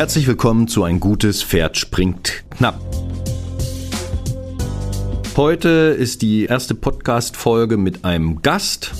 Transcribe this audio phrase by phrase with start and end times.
[0.00, 2.80] Herzlich willkommen zu Ein gutes Pferd springt knapp.
[5.36, 8.92] Heute ist die erste Podcast-Folge mit einem Gast.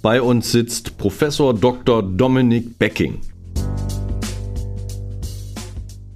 [0.00, 2.04] Bei uns sitzt Professor Dr.
[2.04, 3.18] Dominik Becking.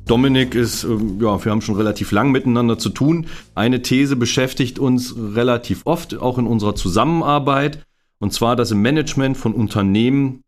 [0.06, 3.26] Dominik ist, ähm, ja, wir haben schon relativ lang miteinander zu tun.
[3.56, 7.84] Eine These beschäftigt uns relativ oft, auch in unserer Zusammenarbeit,
[8.20, 10.43] und zwar, dass im Management von Unternehmen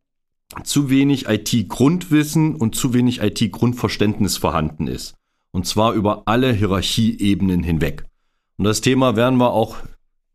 [0.62, 5.14] zu wenig IT-Grundwissen und zu wenig IT-Grundverständnis vorhanden ist.
[5.52, 8.04] Und zwar über alle Hierarchieebenen hinweg.
[8.58, 9.76] Und das Thema werden wir auch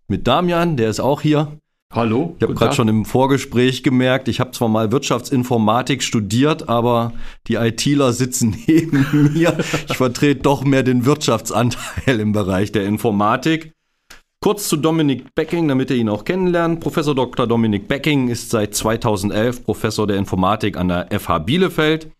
[0.07, 1.57] mit Damian, der ist auch hier.
[1.93, 2.35] Hallo.
[2.37, 7.13] Ich habe gerade schon im Vorgespräch gemerkt, ich habe zwar mal Wirtschaftsinformatik studiert, aber
[7.47, 9.57] die ITler sitzen neben mir.
[9.89, 13.73] Ich vertrete doch mehr den Wirtschaftsanteil im Bereich der Informatik.
[14.43, 16.79] Kurz zu Dominik Becking, damit ihr ihn auch kennenlernt.
[16.79, 17.45] Professor Dr.
[17.45, 22.11] Dominik Becking ist seit 2011 Professor der Informatik an der FH Bielefeld.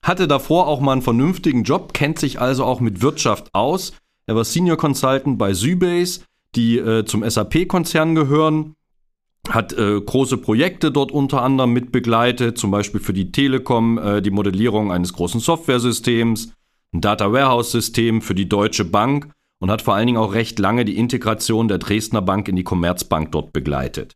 [0.00, 3.92] Hatte davor auch mal einen vernünftigen Job, kennt sich also auch mit Wirtschaft aus.
[4.26, 6.20] Er war Senior Consultant bei Sybase,
[6.54, 8.76] die äh, zum SAP-Konzern gehören.
[9.48, 14.22] Hat äh, große Projekte dort unter anderem mit begleitet, zum Beispiel für die Telekom äh,
[14.22, 16.52] die Modellierung eines großen Softwaresystems,
[16.92, 19.34] ein Data Warehouse-System für die Deutsche Bank
[19.64, 22.64] und hat vor allen Dingen auch recht lange die Integration der Dresdner Bank in die
[22.64, 24.14] Commerzbank dort begleitet.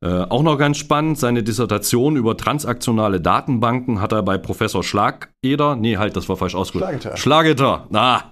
[0.00, 5.76] Äh, auch noch ganz spannend, seine Dissertation über transaktionale Datenbanken hat er bei Professor Schlageder,
[5.76, 7.02] nee, halt, das war falsch ausgedrückt.
[7.02, 7.16] Schlageter.
[7.16, 8.22] Schlageter, ah,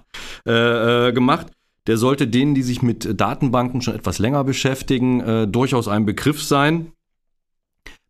[0.45, 1.47] äh, äh, gemacht.
[1.87, 6.43] Der sollte denen, die sich mit Datenbanken schon etwas länger beschäftigen, äh, durchaus ein Begriff
[6.43, 6.91] sein.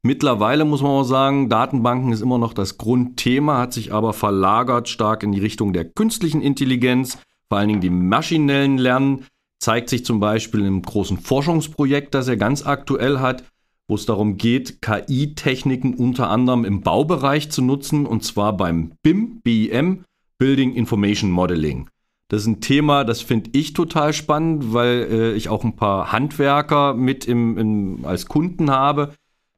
[0.02, 4.89] Mittlerweile muss man auch sagen, Datenbanken ist immer noch das Grundthema, hat sich aber verlagert
[4.89, 7.19] stark in die Richtung der künstlichen Intelligenz
[7.52, 9.25] vor allen Dingen die maschinellen Lernen
[9.59, 13.44] zeigt sich zum Beispiel im großen Forschungsprojekt, das er ganz aktuell hat,
[13.89, 19.41] wo es darum geht, KI-Techniken unter anderem im Baubereich zu nutzen, und zwar beim BIM,
[19.41, 20.05] BIM,
[20.38, 21.89] Building Information Modeling.
[22.29, 26.13] Das ist ein Thema, das finde ich total spannend, weil äh, ich auch ein paar
[26.13, 29.13] Handwerker mit im, im als Kunden habe.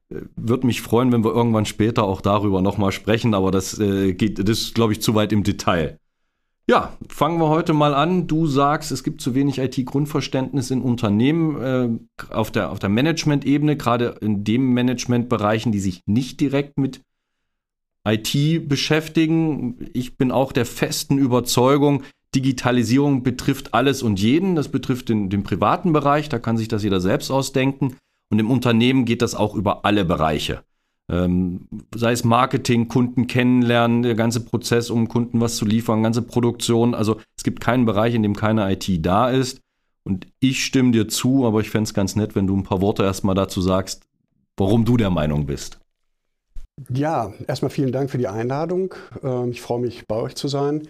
[0.09, 4.13] Äh, Würde mich freuen, wenn wir irgendwann später auch darüber nochmal sprechen, aber das äh,
[4.13, 5.99] geht, das ist, glaube ich, zu weit im Detail.
[6.69, 8.25] Ja, fangen wir heute mal an.
[8.25, 11.89] Du sagst, es gibt zu wenig IT-Grundverständnis in Unternehmen äh,
[12.33, 17.01] auf der, auf der Management-Ebene, gerade in den Managementbereichen, die sich nicht direkt mit
[18.07, 19.89] IT beschäftigen.
[19.93, 22.03] Ich bin auch der festen Überzeugung,
[22.33, 24.55] Digitalisierung betrifft alles und jeden.
[24.55, 27.97] Das betrifft den, den privaten Bereich, da kann sich das jeder selbst ausdenken.
[28.29, 30.63] Und im Unternehmen geht das auch über alle Bereiche.
[31.11, 36.21] Ähm, sei es Marketing, Kunden kennenlernen, der ganze Prozess, um Kunden was zu liefern, ganze
[36.21, 36.95] Produktion.
[36.95, 39.59] Also es gibt keinen Bereich, in dem keine IT da ist.
[40.03, 42.81] Und ich stimme dir zu, aber ich fände es ganz nett, wenn du ein paar
[42.81, 44.03] Worte erstmal dazu sagst,
[44.57, 45.79] warum du der Meinung bist.
[46.89, 48.95] Ja, erstmal vielen Dank für die Einladung.
[49.21, 50.87] Ähm, ich freue mich, bei euch zu sein.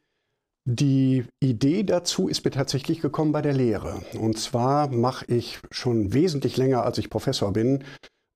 [0.65, 4.01] Die Idee dazu ist mir tatsächlich gekommen bei der Lehre.
[4.17, 7.83] Und zwar mache ich schon wesentlich länger, als ich Professor bin,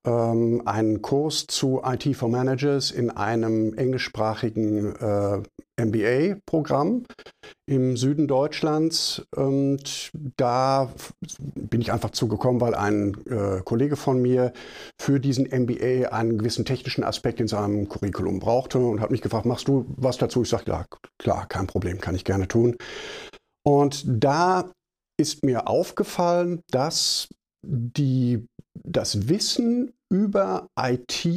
[0.06, 5.42] ähm, einen Kurs zu IT for Managers in einem englischsprachigen äh,
[5.80, 7.06] MBA-Programm
[7.70, 9.24] im Süden Deutschlands.
[9.36, 10.92] Und da
[11.56, 14.54] bin ich einfach zugekommen, weil ein äh, Kollege von mir
[15.00, 19.46] für diesen MBA einen gewissen technischen Aspekt in seinem Curriculum brauchte und hat mich gefragt,
[19.46, 20.42] machst du was dazu?
[20.44, 20.86] Ich sagte, ja,
[21.20, 22.76] klar, kein Problem, kann ich gerne tun.
[23.64, 24.72] Und da
[25.20, 27.28] ist mir aufgefallen, dass
[27.66, 28.46] die,
[28.84, 31.28] das Wissen über IT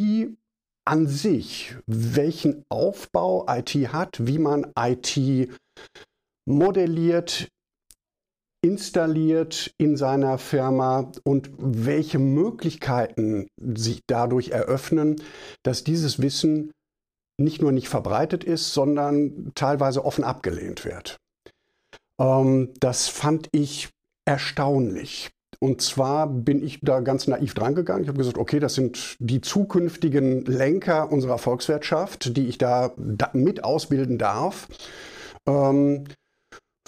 [0.84, 5.50] an sich, welchen Aufbau IT hat, wie man IT
[6.46, 7.48] modelliert,
[8.62, 15.22] installiert in seiner Firma und welche Möglichkeiten sich dadurch eröffnen,
[15.62, 16.72] dass dieses Wissen
[17.38, 21.16] nicht nur nicht verbreitet ist, sondern teilweise offen abgelehnt wird.
[22.18, 23.88] Ähm, das fand ich
[24.26, 25.30] erstaunlich.
[25.62, 28.02] Und zwar bin ich da ganz naiv drangegangen.
[28.02, 33.28] Ich habe gesagt, okay, das sind die zukünftigen Lenker unserer Volkswirtschaft, die ich da, da
[33.34, 34.68] mit ausbilden darf.
[35.46, 36.04] Ähm,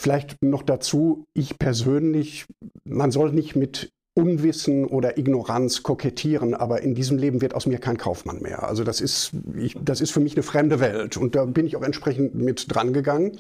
[0.01, 2.47] vielleicht noch dazu, ich persönlich,
[2.85, 7.79] man soll nicht mit Unwissen oder Ignoranz kokettieren, aber in diesem Leben wird aus mir
[7.79, 8.63] kein Kaufmann mehr.
[8.63, 11.77] Also das ist, ich, das ist für mich eine fremde Welt und da bin ich
[11.77, 13.39] auch entsprechend mit drangegangen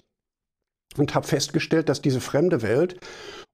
[0.98, 2.98] und habe festgestellt, dass diese fremde Welt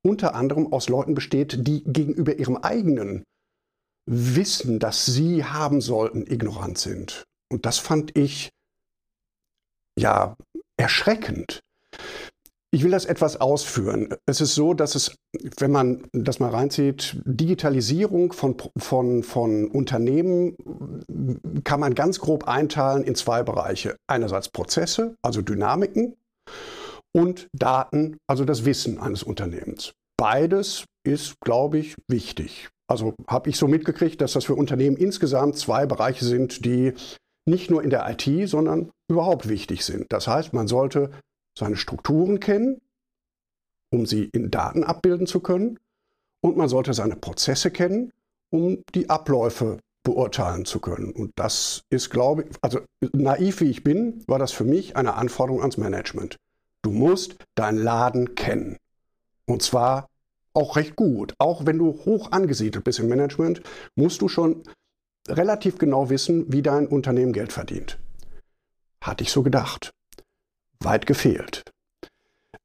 [0.03, 3.25] unter anderem aus Leuten besteht, die gegenüber ihrem eigenen
[4.07, 7.25] Wissen, das sie haben sollten, ignorant sind.
[7.51, 8.51] Und das fand ich
[9.99, 10.37] ja
[10.77, 11.61] erschreckend.
[12.71, 14.15] Ich will das etwas ausführen.
[14.27, 15.17] Es ist so, dass es,
[15.59, 20.55] wenn man das mal reinzieht, Digitalisierung von, von, von Unternehmen
[21.65, 23.97] kann man ganz grob einteilen in zwei Bereiche.
[24.07, 26.15] Einerseits Prozesse, also Dynamiken,
[27.15, 29.93] und Daten, also das Wissen eines Unternehmens.
[30.17, 32.69] Beides ist, glaube ich, wichtig.
[32.91, 36.95] Also habe ich so mitgekriegt, dass das für Unternehmen insgesamt zwei Bereiche sind, die
[37.47, 40.07] nicht nur in der IT, sondern überhaupt wichtig sind.
[40.11, 41.11] Das heißt, man sollte
[41.59, 42.81] seine Strukturen kennen,
[43.93, 45.79] um sie in Daten abbilden zu können.
[46.41, 48.13] Und man sollte seine Prozesse kennen,
[48.51, 51.11] um die Abläufe beurteilen zu können.
[51.13, 52.81] Und das ist, glaube ich, also
[53.13, 56.37] naiv wie ich bin, war das für mich eine Anforderung ans Management.
[56.83, 58.77] Du musst deinen Laden kennen.
[59.47, 60.09] Und zwar
[60.55, 61.35] auch recht gut.
[61.39, 63.63] Auch wenn du hoch angesiedelt bist im Management,
[63.97, 64.63] musst du schon
[65.29, 67.99] relativ genau wissen, wie dein Unternehmen Geld verdient.
[69.03, 69.91] Hatte ich so gedacht.
[70.81, 71.63] Weit gefehlt.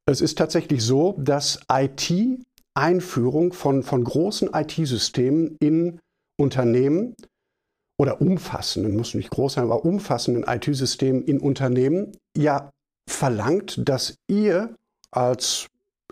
[0.06, 6.00] Es ist tatsächlich so, dass IT-Einführung von, von großen IT-Systemen in
[6.38, 7.14] Unternehmen
[7.98, 12.70] oder umfassenden, muss nicht groß sein, aber umfassenden IT-Systemen in Unternehmen ja
[13.08, 14.76] verlangt, dass ihr
[15.10, 15.68] als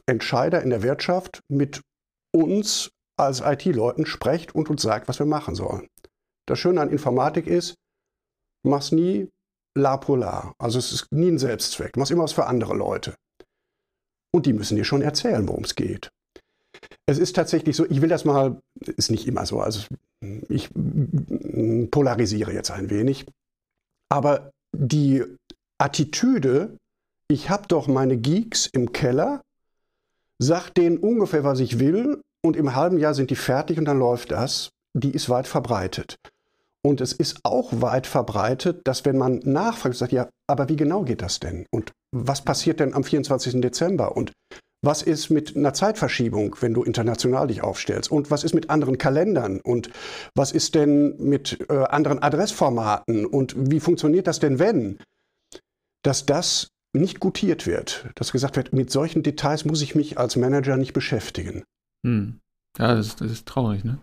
[0.07, 1.81] Entscheider in der Wirtschaft mit
[2.33, 5.89] uns als IT-Leuten sprecht und uns sagt, was wir machen sollen.
[6.47, 7.75] Das Schöne an Informatik ist,
[8.65, 9.29] du machst nie
[9.75, 10.55] la polar.
[10.59, 11.93] Also es ist nie ein Selbstzweck.
[11.93, 13.15] Du machst immer was für andere Leute.
[14.35, 16.11] Und die müssen dir schon erzählen, worum es geht.
[17.07, 19.87] Es ist tatsächlich so, ich will das mal, ist nicht immer so, also
[20.49, 20.71] ich
[21.91, 23.27] polarisiere jetzt ein wenig,
[24.09, 25.25] aber die
[25.79, 26.79] Attitüde,
[27.33, 29.43] ich habe doch meine Geeks im Keller,
[30.39, 33.99] sag denen ungefähr, was ich will und im halben Jahr sind die fertig und dann
[33.99, 36.17] läuft das, die ist weit verbreitet.
[36.85, 41.05] Und es ist auch weit verbreitet, dass wenn man nachfragt, sagt, ja, aber wie genau
[41.05, 41.65] geht das denn?
[41.71, 43.61] Und was passiert denn am 24.
[43.61, 44.17] Dezember?
[44.17, 44.33] Und
[44.85, 48.11] was ist mit einer Zeitverschiebung, wenn du international dich aufstellst?
[48.11, 49.61] Und was ist mit anderen Kalendern?
[49.61, 49.91] Und
[50.35, 53.25] was ist denn mit äh, anderen Adressformaten?
[53.25, 54.99] Und wie funktioniert das denn, wenn?
[56.03, 60.37] Dass das nicht gutiert wird, dass gesagt wird, mit solchen Details muss ich mich als
[60.37, 61.65] Manager nicht beschäftigen.
[62.05, 62.41] Hm.
[62.79, 63.99] Ja, das ist, das ist traurig, ne?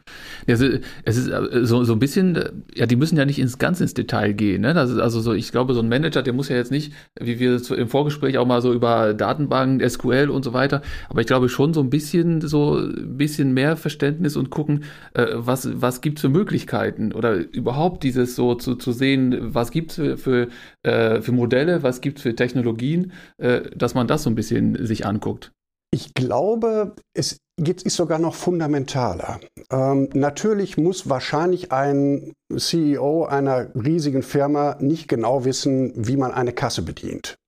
[0.47, 0.67] Also,
[1.03, 3.95] es ist äh, so, so ein bisschen, ja, die müssen ja nicht ins ganz ins
[3.95, 4.75] Detail gehen, ne?
[4.75, 7.39] Das ist also so, ich glaube, so ein Manager, der muss ja jetzt nicht, wie
[7.39, 11.49] wir im Vorgespräch auch mal so über Datenbanken, SQL und so weiter, aber ich glaube
[11.49, 14.83] schon so ein bisschen, so ein bisschen mehr Verständnis und gucken,
[15.15, 19.95] äh, was, was gibt's für Möglichkeiten oder überhaupt dieses so zu, zu sehen, was gibt's
[19.95, 20.47] für, für,
[20.83, 25.07] äh, für Modelle, was gibt's für Technologien, äh, dass man das so ein bisschen sich
[25.07, 25.51] anguckt.
[25.91, 27.39] Ich glaube, es
[27.83, 29.39] ist sogar noch fundamentaler.
[29.71, 36.53] Ähm, natürlich muss wahrscheinlich ein CEO einer riesigen Firma nicht genau wissen, wie man eine
[36.53, 37.38] Kasse bedient.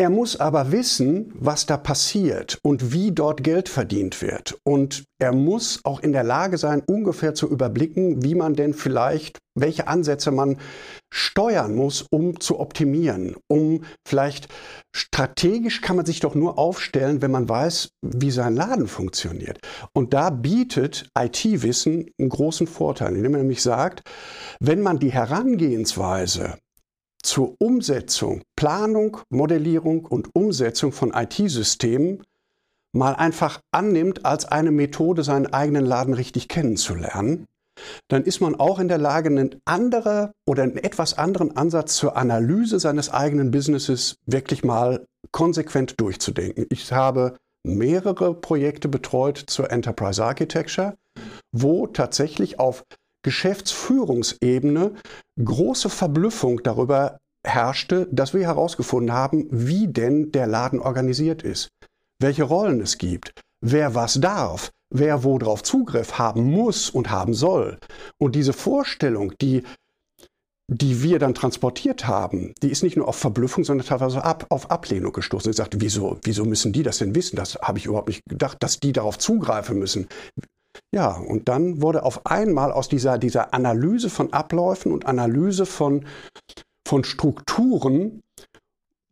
[0.00, 4.56] Er muss aber wissen, was da passiert und wie dort Geld verdient wird.
[4.64, 9.38] Und er muss auch in der Lage sein, ungefähr zu überblicken, wie man denn vielleicht,
[9.58, 10.58] welche Ansätze man
[11.12, 13.34] steuern muss, um zu optimieren.
[13.50, 14.46] Um vielleicht
[14.94, 19.58] strategisch kann man sich doch nur aufstellen, wenn man weiß, wie sein Laden funktioniert.
[19.96, 24.08] Und da bietet IT-Wissen einen großen Vorteil, indem man nämlich sagt,
[24.60, 26.54] wenn man die Herangehensweise
[27.22, 32.22] zur Umsetzung, Planung, Modellierung und Umsetzung von IT-Systemen
[32.92, 37.46] mal einfach annimmt, als eine Methode, seinen eigenen Laden richtig kennenzulernen,
[38.08, 42.16] dann ist man auch in der Lage, einen anderen oder einen etwas anderen Ansatz zur
[42.16, 46.66] Analyse seines eigenen Businesses wirklich mal konsequent durchzudenken.
[46.70, 50.96] Ich habe mehrere Projekte betreut zur Enterprise Architecture,
[51.52, 52.84] wo tatsächlich auf
[53.28, 54.94] Geschäftsführungsebene
[55.38, 61.68] große Verblüffung darüber herrschte, dass wir herausgefunden haben, wie denn der Laden organisiert ist,
[62.22, 67.76] welche Rollen es gibt, wer was darf, wer worauf Zugriff haben muss und haben soll.
[68.18, 69.62] Und diese Vorstellung, die,
[70.66, 74.70] die wir dann transportiert haben, die ist nicht nur auf Verblüffung, sondern teilweise ab, auf
[74.70, 75.50] Ablehnung gestoßen.
[75.50, 77.36] Ich sagte, wieso, wieso müssen die das denn wissen?
[77.36, 80.08] Das habe ich überhaupt nicht gedacht, dass die darauf zugreifen müssen.
[80.94, 86.06] Ja, und dann wurde auf einmal aus dieser, dieser Analyse von Abläufen und Analyse von,
[86.86, 88.22] von Strukturen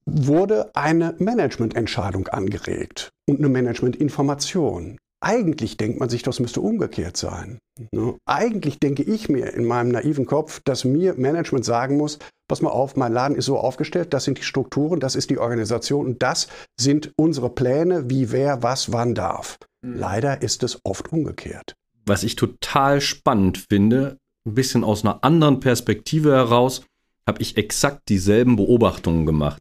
[0.07, 4.97] wurde eine Managemententscheidung angeregt und eine Managementinformation.
[5.21, 7.59] Eigentlich denkt man sich, das müsste umgekehrt sein.
[7.91, 8.17] Ne?
[8.27, 12.19] Eigentlich denke ich mir in meinem naiven Kopf, dass mir Management sagen muss,
[12.49, 15.39] pass mal auf, mein Laden ist so aufgestellt, das sind die Strukturen, das ist die
[15.39, 19.59] Organisation und das sind unsere Pläne, wie wer was wann darf.
[19.83, 19.99] Mhm.
[19.99, 21.75] Leider ist es oft umgekehrt.
[22.05, 26.83] Was ich total spannend finde, ein bisschen aus einer anderen Perspektive heraus,
[27.27, 29.61] habe ich exakt dieselben Beobachtungen gemacht.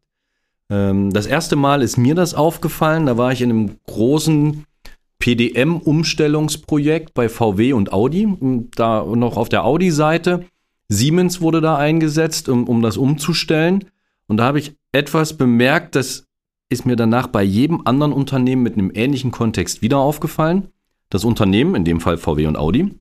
[0.70, 4.66] Ähm, das erste Mal ist mir das aufgefallen, da war ich in einem großen
[5.20, 8.28] PDM-Umstellungsprojekt bei VW und Audi,
[8.76, 10.46] da noch auf der Audi-Seite.
[10.88, 13.86] Siemens wurde da eingesetzt, um, um das umzustellen.
[14.28, 16.26] Und da habe ich etwas bemerkt, das
[16.70, 20.70] ist mir danach bei jedem anderen Unternehmen mit einem ähnlichen Kontext wieder aufgefallen.
[21.10, 22.96] Das Unternehmen, in dem Fall VW und Audi,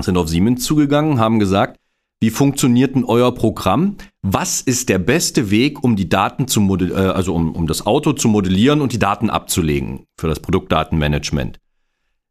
[0.00, 1.79] sind auf Siemens zugegangen, haben gesagt,
[2.20, 3.96] wie funktioniert denn euer Programm?
[4.20, 8.12] Was ist der beste Weg, um die Daten zu äh, also um, um das Auto
[8.12, 11.58] zu modellieren und die Daten abzulegen für das Produktdatenmanagement?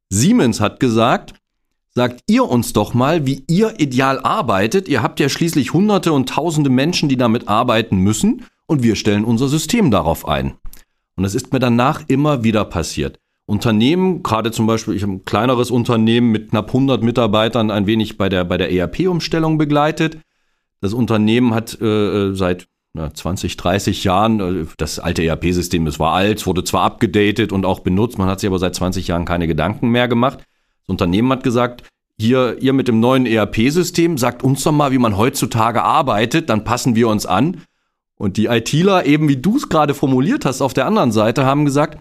[0.09, 1.33] Siemens hat gesagt,
[1.95, 4.87] sagt ihr uns doch mal, wie ihr ideal arbeitet.
[4.87, 9.25] Ihr habt ja schließlich hunderte und tausende Menschen, die damit arbeiten müssen und wir stellen
[9.25, 10.53] unser System darauf ein.
[11.15, 13.19] Und das ist mir danach immer wieder passiert.
[13.49, 18.15] Unternehmen, gerade zum Beispiel, ich habe ein kleineres Unternehmen mit knapp 100 Mitarbeitern ein wenig
[18.15, 20.19] bei der, bei der ERP-Umstellung begleitet.
[20.81, 26.13] Das Unternehmen hat äh, seit na, 20, 30 Jahren, äh, das alte ERP-System, es war
[26.13, 29.47] alt, wurde zwar abgedatet und auch benutzt, man hat sich aber seit 20 Jahren keine
[29.47, 30.37] Gedanken mehr gemacht.
[30.39, 31.89] Das Unternehmen hat gesagt,
[32.19, 36.65] hier, ihr mit dem neuen ERP-System, sagt uns doch mal, wie man heutzutage arbeitet, dann
[36.65, 37.61] passen wir uns an.
[38.15, 41.65] Und die ITler, eben wie du es gerade formuliert hast, auf der anderen Seite, haben
[41.65, 41.97] gesagt,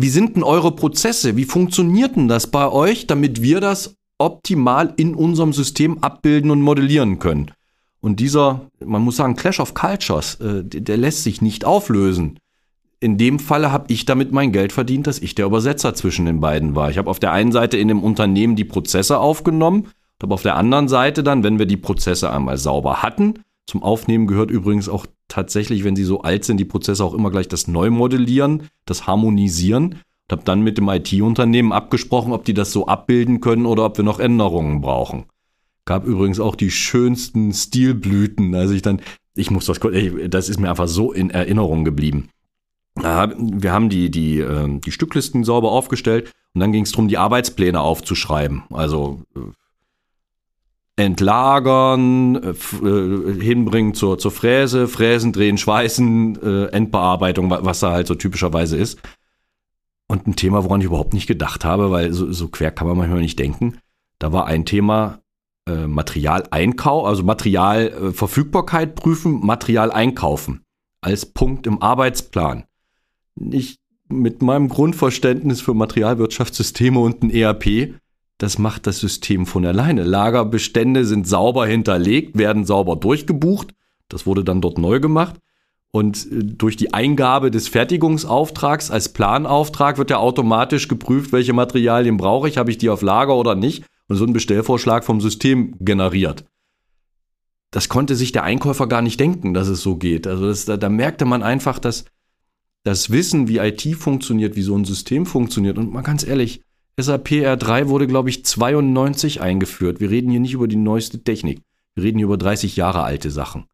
[0.00, 1.36] wie sind denn eure Prozesse?
[1.36, 6.62] Wie funktioniert denn das bei euch, damit wir das optimal in unserem System abbilden und
[6.62, 7.50] modellieren können?
[8.00, 12.38] Und dieser, man muss sagen, Clash of Cultures, äh, der, lässt sich nicht auflösen.
[13.00, 16.38] In dem Falle habe ich damit mein Geld verdient, dass ich der Übersetzer zwischen den
[16.38, 16.90] beiden war.
[16.90, 19.88] Ich habe auf der einen Seite in dem Unternehmen die Prozesse aufgenommen,
[20.22, 24.28] habe auf der anderen Seite dann, wenn wir die Prozesse einmal sauber hatten, zum Aufnehmen
[24.28, 27.68] gehört übrigens auch tatsächlich, wenn sie so alt sind, die Prozesse auch immer gleich das
[27.68, 30.00] Neumodellieren, das Harmonisieren.
[30.26, 33.96] Und habe dann mit dem IT-Unternehmen abgesprochen, ob die das so abbilden können oder ob
[33.96, 35.24] wir noch Änderungen brauchen.
[35.84, 38.54] Gab übrigens auch die schönsten Stilblüten.
[38.54, 39.00] Also ich dann,
[39.34, 39.80] ich muss das,
[40.28, 42.28] das ist mir einfach so in Erinnerung geblieben.
[42.94, 47.16] Wir haben die, die, ähm, die Stücklisten sauber aufgestellt und dann ging es darum, die
[47.16, 48.64] Arbeitspläne aufzuschreiben.
[48.70, 49.40] Also äh,
[50.98, 58.08] entlagern, äh, äh, hinbringen zur, zur Fräse, Fräsen, drehen, schweißen, äh, Endbearbeitung, was da halt
[58.08, 58.98] so typischerweise ist.
[60.08, 62.96] Und ein Thema, woran ich überhaupt nicht gedacht habe, weil so, so quer kann man
[62.96, 63.78] manchmal nicht denken.
[64.18, 65.20] Da war ein Thema
[65.68, 70.64] äh, Materialeinkauf, also Materialverfügbarkeit prüfen, Material einkaufen
[71.00, 72.64] als Punkt im Arbeitsplan.
[73.50, 73.78] Ich
[74.08, 77.94] mit meinem Grundverständnis für Materialwirtschaftssysteme und ein ERP
[78.38, 80.04] das macht das System von alleine.
[80.04, 83.74] Lagerbestände sind sauber hinterlegt, werden sauber durchgebucht.
[84.08, 85.36] Das wurde dann dort neu gemacht.
[85.90, 92.16] Und äh, durch die Eingabe des Fertigungsauftrags als Planauftrag wird ja automatisch geprüft, welche Materialien
[92.16, 93.84] brauche ich, habe ich die auf Lager oder nicht.
[94.06, 96.44] Und so ein Bestellvorschlag vom System generiert.
[97.70, 100.26] Das konnte sich der Einkäufer gar nicht denken, dass es so geht.
[100.26, 102.06] Also das, da, da merkte man einfach, dass
[102.84, 105.76] das Wissen, wie IT funktioniert, wie so ein System funktioniert.
[105.76, 106.62] Und mal ganz ehrlich,
[107.00, 110.00] SAP R3 wurde, glaube ich, 92 eingeführt.
[110.00, 111.62] Wir reden hier nicht über die neueste Technik.
[111.94, 113.66] Wir reden hier über 30 Jahre alte Sachen.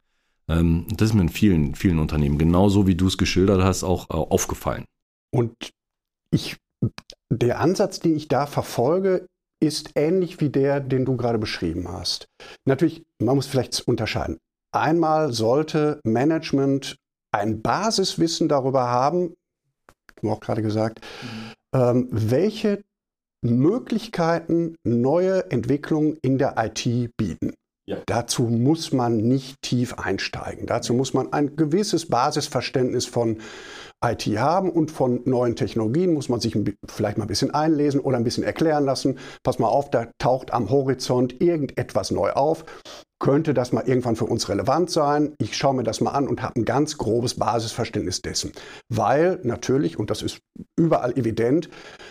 [0.47, 4.09] Ähm, das ist mir in vielen, vielen Unternehmen, genauso wie du es geschildert hast, auch
[4.11, 4.85] äh, aufgefallen.
[5.31, 5.71] Und
[6.29, 6.57] ich,
[7.31, 9.25] der Ansatz, den ich da verfolge,
[9.59, 12.27] ist ähnlich wie der, den du gerade beschrieben hast.
[12.65, 14.37] Natürlich, man muss vielleicht unterscheiden.
[14.71, 16.97] Einmal sollte Management
[17.31, 19.33] ein Basiswissen darüber haben,
[20.21, 21.79] du auch gerade gesagt, mhm.
[21.79, 22.83] ähm, welche
[23.45, 27.53] Möglichkeiten, neue Entwicklungen in der IT bieten.
[27.87, 27.97] Ja.
[28.07, 30.65] Dazu muss man nicht tief einsteigen.
[30.65, 33.37] Dazu muss man ein gewisses Basisverständnis von
[34.03, 38.17] IT haben und von neuen Technologien muss man sich vielleicht mal ein bisschen einlesen oder
[38.17, 39.19] ein bisschen erklären lassen.
[39.43, 42.65] Pass mal auf, da taucht am Horizont irgendetwas neu auf
[43.19, 45.33] könnte das mal irgendwann für uns relevant sein?
[45.39, 48.51] Ich schaue mir das mal an und habe ein ganz grobes Basisverständnis dessen.
[48.89, 50.39] Weil natürlich, und das ist
[50.77, 51.69] überall evident,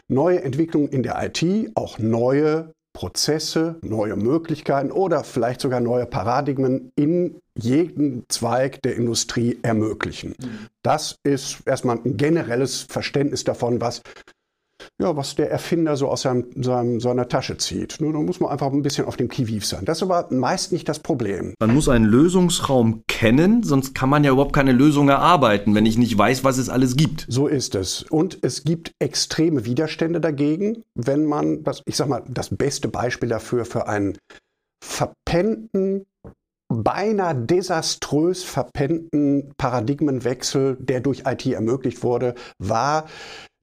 [0.09, 6.93] neue Entwicklungen in der IT auch neue Prozesse, neue Möglichkeiten oder vielleicht sogar neue Paradigmen
[6.95, 10.35] in jedem Zweig der Industrie ermöglichen.
[10.41, 10.69] Mhm.
[10.83, 14.03] Das ist erstmal ein generelles Verständnis davon, was
[15.01, 18.01] ja, was der Erfinder so aus seinem, seinem, seiner Tasche zieht.
[18.01, 19.85] Nur da muss man einfach ein bisschen auf dem Kiviv sein.
[19.85, 21.55] Das ist aber meist nicht das Problem.
[21.61, 25.99] Man muss einen Lösungsraum kennen, sonst kann man ja überhaupt keine Lösung erarbeiten, wenn ich
[25.99, 27.27] nicht weiß, was es alles gibt.
[27.29, 28.05] So ist es.
[28.05, 33.29] Und es gibt extreme Widerstände dagegen, wenn man, das, ich sag mal, das beste Beispiel
[33.29, 34.17] dafür für einen
[34.83, 36.05] verpennten
[36.69, 43.07] beinahe desaströs verpennten Paradigmenwechsel, der durch IT ermöglicht wurde, war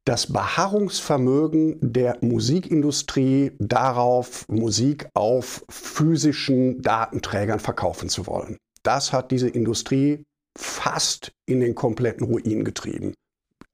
[0.05, 8.57] das Beharrungsvermögen der Musikindustrie darauf, Musik auf physischen Datenträgern verkaufen zu wollen.
[8.83, 10.23] Das hat diese Industrie
[10.57, 13.13] fast in den kompletten Ruin getrieben.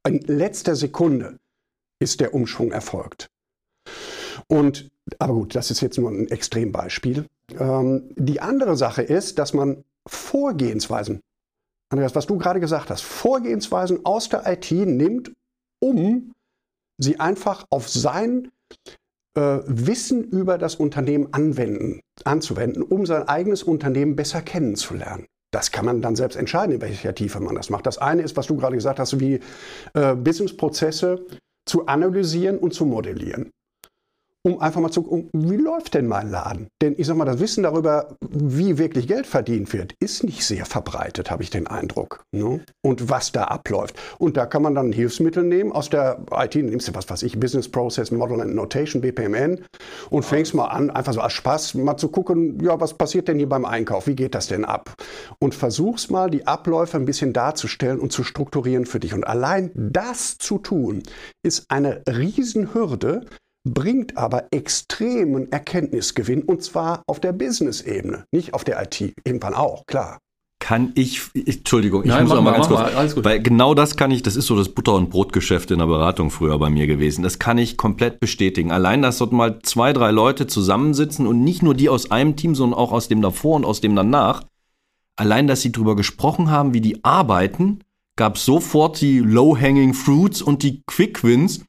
[0.05, 1.37] In letzter Sekunde
[1.99, 3.27] ist der Umschwung erfolgt.
[4.47, 7.25] Und, aber gut, das ist jetzt nur ein Extrembeispiel.
[7.57, 11.21] Ähm, die andere Sache ist, dass man Vorgehensweisen,
[11.89, 15.31] Andreas, was du gerade gesagt hast, Vorgehensweisen aus der IT nimmt,
[15.79, 16.33] um
[16.97, 18.51] sie einfach auf sein
[19.35, 25.27] äh, Wissen über das Unternehmen anwenden, anzuwenden, um sein eigenes Unternehmen besser kennenzulernen.
[25.51, 27.85] Das kann man dann selbst entscheiden, in welcher Tiefe man das macht.
[27.85, 29.39] Das eine ist, was du gerade gesagt hast, wie
[29.93, 31.25] äh, Businessprozesse
[31.65, 33.51] zu analysieren und zu modellieren
[34.47, 36.67] um einfach mal zu gucken, wie läuft denn mein Laden?
[36.81, 40.65] Denn ich sag mal, das Wissen darüber, wie wirklich Geld verdient wird, ist nicht sehr
[40.65, 42.23] verbreitet, habe ich den Eindruck.
[42.31, 42.61] Ne?
[42.81, 43.99] Und was da abläuft.
[44.17, 47.39] Und da kann man dann Hilfsmittel nehmen aus der IT, nimmst du was weiß ich,
[47.39, 49.65] Business Process Model and Notation, BPMN,
[50.09, 53.37] und fängst mal an, einfach so als Spaß mal zu gucken, ja, was passiert denn
[53.37, 54.07] hier beim Einkauf?
[54.07, 54.93] Wie geht das denn ab?
[55.39, 59.13] Und versuchst mal, die Abläufe ein bisschen darzustellen und zu strukturieren für dich.
[59.13, 61.03] Und allein das zu tun,
[61.43, 63.25] ist eine Riesenhürde,
[63.73, 69.13] bringt aber extremen Erkenntnisgewinn und zwar auf der Business-Ebene, nicht auf der IT.
[69.23, 70.19] Irgendwann auch, klar.
[70.59, 74.09] Kann ich, Entschuldigung, ich Nein, muss noch mal, ganz kurz, mal, weil genau das kann
[74.09, 77.21] ich, das ist so das Butter- und Brotgeschäft in der Beratung früher bei mir gewesen.
[77.21, 78.71] Das kann ich komplett bestätigen.
[78.71, 82.55] Allein, dass dort mal zwei, drei Leute zusammensitzen und nicht nur die aus einem Team,
[82.55, 84.43] sondern auch aus dem davor und aus dem danach.
[85.15, 87.81] Allein, dass sie drüber gesprochen haben, wie die arbeiten,
[88.15, 91.63] gab sofort die Low-Hanging Fruits und die Quick Wins.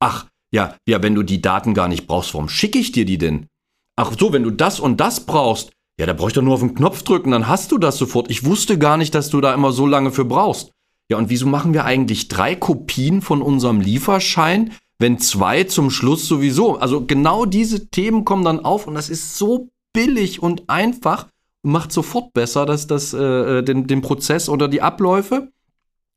[0.00, 3.18] Ach, ja, ja, wenn du die Daten gar nicht brauchst, warum schicke ich dir die
[3.18, 3.48] denn?
[3.96, 6.60] Ach so, wenn du das und das brauchst, ja, da brauch ich doch nur auf
[6.60, 8.30] den Knopf drücken, dann hast du das sofort.
[8.30, 10.70] Ich wusste gar nicht, dass du da immer so lange für brauchst.
[11.10, 16.28] Ja, und wieso machen wir eigentlich drei Kopien von unserem Lieferschein, wenn zwei zum Schluss
[16.28, 16.76] sowieso?
[16.78, 21.26] Also genau diese Themen kommen dann auf und das ist so billig und einfach
[21.62, 25.48] und macht sofort besser dass das, äh, den, den Prozess oder die Abläufe.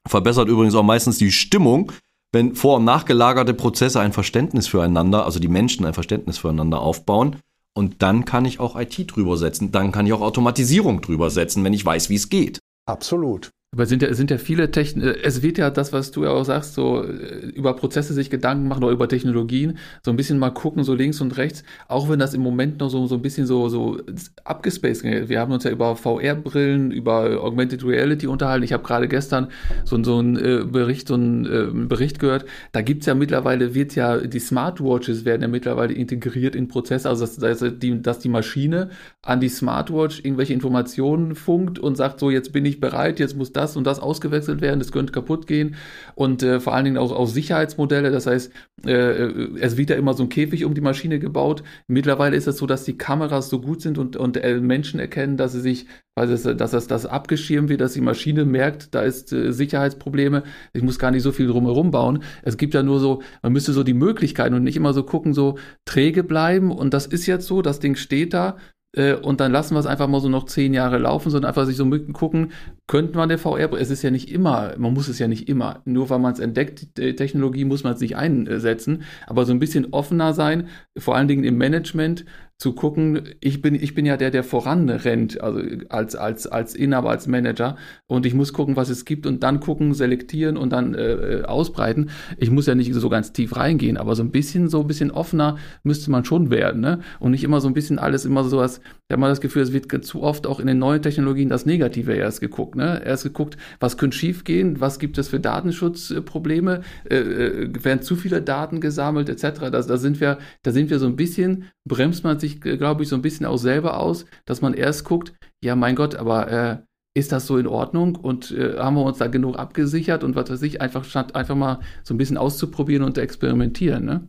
[0.07, 1.91] Verbessert übrigens auch meistens die Stimmung,
[2.37, 7.37] wenn vor- und nachgelagerte Prozesse ein Verständnis füreinander, also die Menschen ein Verständnis füreinander aufbauen.
[7.73, 9.71] Und dann kann ich auch IT drüber setzen.
[9.71, 12.59] Dann kann ich auch Automatisierung drüber setzen, wenn ich weiß, wie es geht.
[12.85, 13.49] Absolut.
[13.73, 16.29] Aber sind ja, sind ja viele Techn äh, es wird ja das, was du ja
[16.29, 20.39] auch sagst, so äh, über Prozesse sich Gedanken machen oder über Technologien, so ein bisschen
[20.39, 23.21] mal gucken, so links und rechts, auch wenn das im Moment noch so, so ein
[23.21, 23.97] bisschen so, so
[24.45, 25.27] abgespaced geht.
[25.27, 28.63] Wir haben uns ja über VR-Brillen, über Augmented Reality unterhalten.
[28.63, 29.49] Ich habe gerade gestern
[29.83, 32.45] so, so einen äh, Bericht, so einen äh, Bericht gehört.
[32.71, 37.25] Da gibt's ja mittlerweile, wird ja, die Smartwatches werden ja mittlerweile integriert in Prozesse, also
[37.25, 38.91] dass, dass, die, dass die Maschine
[39.23, 43.51] an die Smartwatch irgendwelche Informationen funkt und sagt, so jetzt bin ich bereit, jetzt muss
[43.57, 45.75] das und das ausgewechselt werden, das könnte kaputt gehen.
[46.15, 48.51] Und äh, vor allen Dingen auch, auch Sicherheitsmodelle, das heißt,
[48.85, 51.63] äh, äh, es wird ja immer so ein Käfig um die Maschine gebaut.
[51.87, 55.35] Mittlerweile ist es so, dass die Kameras so gut sind und, und äh, Menschen erkennen,
[55.35, 59.01] dass sie sich, weil es, dass das, das abgeschirmt wird, dass die Maschine merkt, da
[59.01, 60.43] ist äh, Sicherheitsprobleme,
[60.73, 62.23] ich muss gar nicht so viel drumherum bauen.
[62.43, 65.33] Es gibt ja nur so, man müsste so die Möglichkeiten und nicht immer so gucken,
[65.33, 66.71] so träge bleiben.
[66.71, 68.57] Und das ist jetzt so, das Ding steht da,
[68.93, 71.65] äh, und dann lassen wir es einfach mal so noch zehn Jahre laufen, sondern einfach
[71.65, 72.51] sich so gucken,
[72.87, 75.81] könnte man der VR, es ist ja nicht immer, man muss es ja nicht immer,
[75.85, 79.59] nur weil man es entdeckt, die Technologie muss man es nicht einsetzen, aber so ein
[79.59, 82.25] bisschen offener sein, vor allen Dingen im Management,
[82.57, 87.11] zu gucken, ich bin, ich bin ja der, der voranrennt, also als, als, als Inhaber,
[87.11, 87.77] als Manager.
[88.07, 91.43] Und ich muss gucken, was es gibt und dann gucken, selektieren und dann äh, äh,
[91.43, 92.09] ausbreiten.
[92.37, 95.11] Ich muss ja nicht so ganz tief reingehen, aber so ein bisschen, so ein bisschen
[95.11, 96.99] offener müsste man schon werden, ne?
[97.19, 99.61] Und nicht immer so ein bisschen alles immer so was, ich habe mal das Gefühl,
[99.61, 103.03] es wird zu oft auch in den neuen Technologien das Negative erst geguckt, ne?
[103.05, 108.41] Erst geguckt, was könnte schiefgehen, was gibt es für Datenschutzprobleme, äh, äh, werden zu viele
[108.41, 109.59] Daten gesammelt, etc.
[109.59, 113.03] Da, da sind wir, da sind wir so ein bisschen, bremst man sich sich, glaube
[113.03, 115.33] ich, so ein bisschen auch selber aus, dass man erst guckt,
[115.63, 116.77] ja, mein Gott, aber äh,
[117.17, 120.49] ist das so in Ordnung und äh, haben wir uns da genug abgesichert und was
[120.49, 124.27] weiß ich, einfach statt einfach mal so ein bisschen auszuprobieren und zu experimentieren, ne?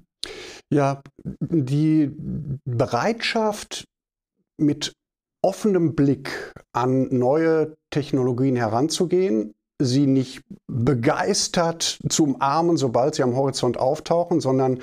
[0.71, 1.03] Ja,
[1.41, 2.11] die
[2.65, 3.85] Bereitschaft
[4.59, 4.93] mit
[5.43, 13.79] offenem Blick an neue Technologien heranzugehen, sie nicht begeistert zu umarmen, sobald sie am Horizont
[13.79, 14.81] auftauchen, sondern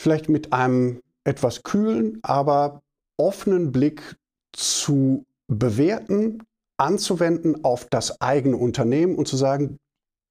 [0.00, 2.80] vielleicht mit einem etwas kühlen, aber
[3.18, 4.16] offenen Blick
[4.52, 6.42] zu bewerten,
[6.78, 9.78] anzuwenden auf das eigene Unternehmen und zu sagen,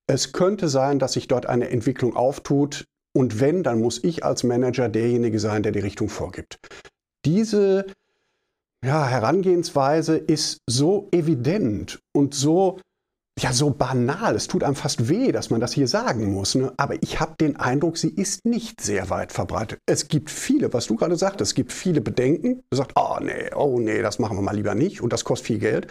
[0.07, 4.43] es könnte sein, dass sich dort eine Entwicklung auftut und wenn, dann muss ich als
[4.43, 6.60] Manager derjenige sein, der die Richtung vorgibt.
[7.25, 7.86] Diese
[8.83, 12.79] ja, Herangehensweise ist so evident und so
[13.39, 14.36] ja so banal.
[14.36, 16.56] Es tut einem fast weh, dass man das hier sagen muss.
[16.56, 16.73] Ne?
[16.78, 19.80] Aber ich habe den Eindruck, sie ist nicht sehr weit verbreitet.
[19.86, 22.63] Es gibt viele, was du gerade sagtest, es gibt viele Bedenken.
[22.69, 25.47] Du sagst, oh nee, oh nee, das machen wir mal lieber nicht und das kostet
[25.47, 25.88] viel Geld.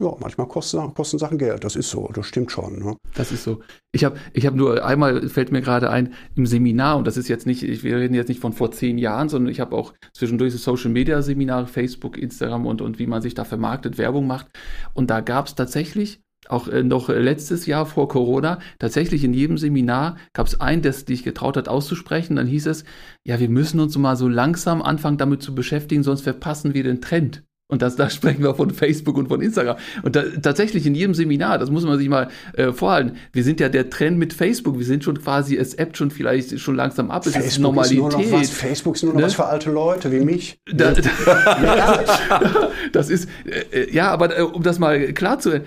[0.00, 1.64] Ja, manchmal kosten, kosten Sachen Geld.
[1.64, 2.78] Das ist so, das stimmt schon.
[2.78, 2.96] Ne?
[3.14, 3.60] Das ist so.
[3.92, 7.28] Ich habe ich hab nur einmal, fällt mir gerade ein, im Seminar, und das ist
[7.28, 10.52] jetzt nicht, wir reden jetzt nicht von vor zehn Jahren, sondern ich habe auch zwischendurch
[10.52, 14.48] so Social Media Seminare, Facebook, Instagram und, und wie man sich da vermarktet, Werbung macht.
[14.92, 19.58] Und da gab es tatsächlich auch äh, noch letztes Jahr vor Corona, tatsächlich in jedem
[19.58, 22.36] Seminar gab es einen, der sich getraut hat auszusprechen.
[22.36, 22.84] Dann hieß es,
[23.24, 27.00] ja, wir müssen uns mal so langsam anfangen damit zu beschäftigen, sonst verpassen wir den
[27.00, 27.42] Trend.
[27.68, 29.76] Und das, da sprechen wir von Facebook und von Instagram.
[30.02, 33.60] Und da, tatsächlich in jedem Seminar, das muss man sich mal äh, vorhalten, wir sind
[33.60, 37.10] ja der Trend mit Facebook, wir sind schon quasi, es appt schon vielleicht schon langsam
[37.10, 37.98] ab, es Facebook ist Normalität.
[37.98, 39.26] Ist nur noch was, Facebook ist nur noch ne?
[39.26, 40.60] was für alte Leute wie mich.
[40.72, 42.70] Da, ja.
[42.92, 45.62] das ist, äh, äh, ja, aber äh, um das mal klar zu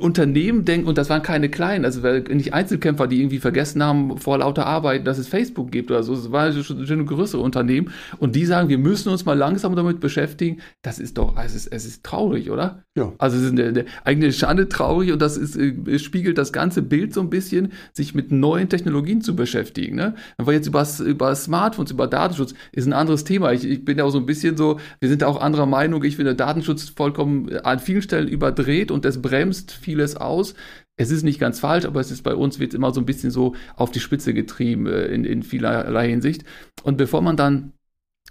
[0.00, 4.38] Unternehmen denken, und das waren keine kleinen, also nicht Einzelkämpfer, die irgendwie vergessen haben vor
[4.38, 8.34] lauter Arbeit, dass es Facebook gibt oder so, es war schon, schon größere Unternehmen und
[8.34, 11.86] die sagen, wir müssen uns mal langsam damit beschäftigen, das ist doch, es ist, es
[11.86, 12.82] ist traurig, oder?
[12.96, 13.12] Ja.
[13.18, 16.82] Also es ist eine, eine eigene Schande traurig und das ist, äh, spiegelt das ganze
[16.82, 19.94] Bild so ein bisschen, sich mit neuen Technologien zu beschäftigen.
[19.94, 20.16] Ne?
[20.38, 23.52] Wenn wir jetzt über, über Smartphones, über Datenschutz, ist ein anderes Thema.
[23.52, 26.16] Ich, ich bin ja auch so ein bisschen so, wir sind auch anderer Meinung, ich
[26.16, 30.54] finde Datenschutz vollkommen an vielen Stellen überdreht und das bremst vieles aus.
[30.96, 33.30] Es ist nicht ganz falsch, aber es ist bei uns wird immer so ein bisschen
[33.30, 36.44] so auf die Spitze getrieben äh, in, in vielerlei Hinsicht.
[36.82, 37.72] Und bevor man dann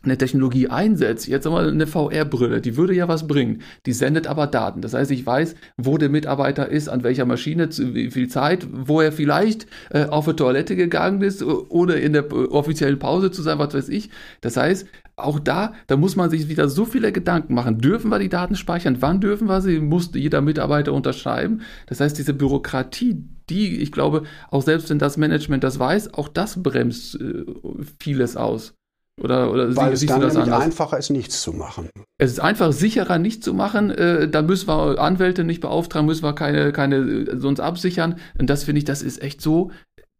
[0.03, 3.61] eine Technologie einsetzt, jetzt einmal eine VR-Brille, die würde ja was bringen.
[3.85, 4.81] Die sendet aber Daten.
[4.81, 8.67] Das heißt, ich weiß, wo der Mitarbeiter ist, an welcher Maschine, zu wie viel Zeit,
[8.71, 13.41] wo er vielleicht äh, auf die Toilette gegangen ist, ohne in der offiziellen Pause zu
[13.41, 14.09] sein, was weiß ich.
[14.41, 17.79] Das heißt, auch da, da muss man sich wieder so viele Gedanken machen.
[17.79, 18.97] Dürfen wir die Daten speichern?
[19.01, 19.79] Wann dürfen wir sie?
[19.79, 21.61] Muss jeder Mitarbeiter unterschreiben?
[21.87, 26.27] Das heißt, diese Bürokratie, die, ich glaube, auch selbst wenn das Management das weiß, auch
[26.27, 27.45] das bremst äh,
[27.99, 28.75] vieles aus.
[29.19, 30.61] Oder, oder Weil sie, es dann nämlich anders?
[30.61, 31.89] einfacher ist, nichts zu machen.
[32.19, 33.89] Es ist einfach sicherer, nichts zu machen.
[33.89, 38.19] Äh, da müssen wir Anwälte nicht beauftragen, müssen wir keine, keine äh, sonst absichern.
[38.37, 39.71] Und das finde ich, das ist echt so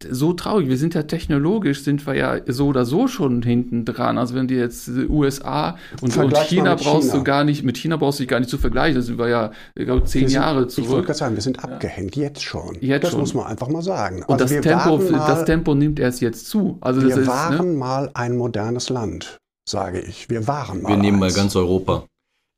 [0.08, 0.68] so traurig.
[0.68, 4.18] Wir sind ja technologisch, sind wir ja so oder so schon hinten dran.
[4.18, 7.18] Also wenn du jetzt USA und, und China brauchst China.
[7.18, 8.96] du gar nicht, mit China brauchst du dich gar nicht zu vergleichen.
[8.96, 10.86] Das sind wir ja, ich glaube, zehn sind, Jahre zurück.
[10.86, 12.24] Ich wollte gerade sagen, wir sind abgehängt, ja.
[12.24, 12.76] jetzt schon.
[12.80, 13.20] Jetzt das schon.
[13.20, 14.22] muss man einfach mal sagen.
[14.26, 16.78] Und also das, Tempo, mal, das Tempo nimmt erst jetzt zu.
[16.80, 17.76] Also wir ist, waren ne?
[17.76, 20.30] mal ein modernes Land, sage ich.
[20.30, 20.90] Wir waren mal.
[20.90, 21.34] Wir nehmen eins.
[21.34, 22.04] mal ganz Europa.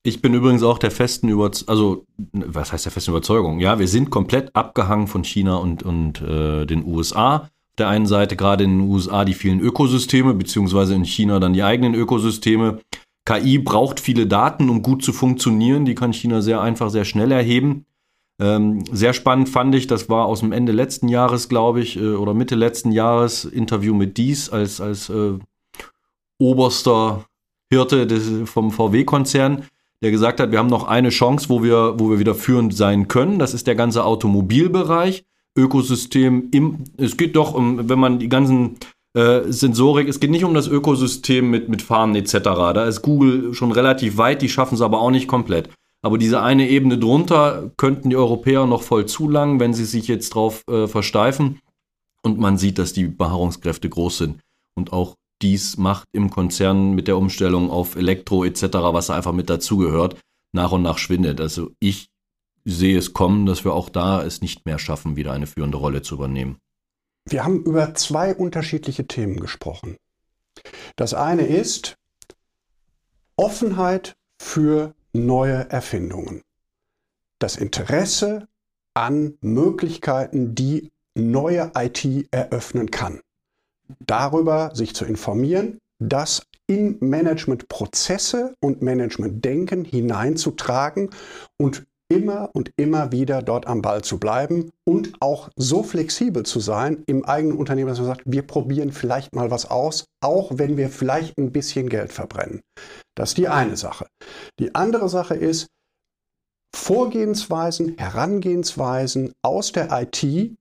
[0.03, 3.61] Ich bin übrigens auch der festen Überzeugung, also was heißt der festen Überzeugung?
[3.61, 7.37] Ja, wir sind komplett abgehangen von China und, und äh, den USA.
[7.37, 11.53] Auf der einen Seite gerade in den USA die vielen Ökosysteme, beziehungsweise in China dann
[11.53, 12.81] die eigenen Ökosysteme.
[13.27, 15.85] KI braucht viele Daten, um gut zu funktionieren.
[15.85, 17.85] Die kann China sehr einfach, sehr schnell erheben.
[18.41, 22.15] Ähm, sehr spannend fand ich, das war aus dem Ende letzten Jahres, glaube ich, äh,
[22.15, 25.39] oder Mitte letzten Jahres, Interview mit Dies als, als äh,
[26.39, 27.27] oberster
[27.69, 29.67] Hirte des, vom VW-Konzern
[30.03, 33.09] der gesagt hat, wir haben noch eine Chance, wo wir, wo wir wieder führend sein
[33.09, 33.39] können.
[33.39, 35.25] Das ist der ganze Automobilbereich,
[35.57, 38.77] Ökosystem im, es geht doch um, wenn man die ganzen
[39.15, 42.33] äh, Sensorik, es geht nicht um das Ökosystem mit, mit Farmen etc.
[42.33, 45.69] Da ist Google schon relativ weit, die schaffen es aber auch nicht komplett.
[46.03, 50.31] Aber diese eine Ebene drunter könnten die Europäer noch voll zulangen, wenn sie sich jetzt
[50.31, 51.61] drauf äh, versteifen.
[52.23, 54.41] Und man sieht, dass die Beharrungskräfte groß sind.
[54.75, 59.51] Und auch dies macht im Konzern mit der Umstellung auf Elektro etc., was einfach mit
[59.51, 60.21] dazugehört,
[60.53, 61.41] nach und nach schwindet.
[61.41, 62.11] Also ich
[62.65, 66.03] sehe es kommen, dass wir auch da es nicht mehr schaffen, wieder eine führende Rolle
[66.03, 66.59] zu übernehmen.
[67.27, 69.97] Wir haben über zwei unterschiedliche Themen gesprochen.
[70.97, 71.97] Das eine ist
[73.37, 76.43] Offenheit für neue Erfindungen.
[77.39, 78.49] Das Interesse
[78.95, 83.21] an Möglichkeiten, die neue IT eröffnen kann
[83.99, 91.11] darüber sich zu informieren, das in Managementprozesse und Managementdenken hineinzutragen
[91.57, 96.59] und immer und immer wieder dort am Ball zu bleiben und auch so flexibel zu
[96.59, 100.77] sein im eigenen Unternehmen, dass man sagt, wir probieren vielleicht mal was aus, auch wenn
[100.77, 102.63] wir vielleicht ein bisschen Geld verbrennen.
[103.15, 104.07] Das ist die eine Sache.
[104.59, 105.69] Die andere Sache ist,
[106.75, 110.57] Vorgehensweisen, Herangehensweisen aus der IT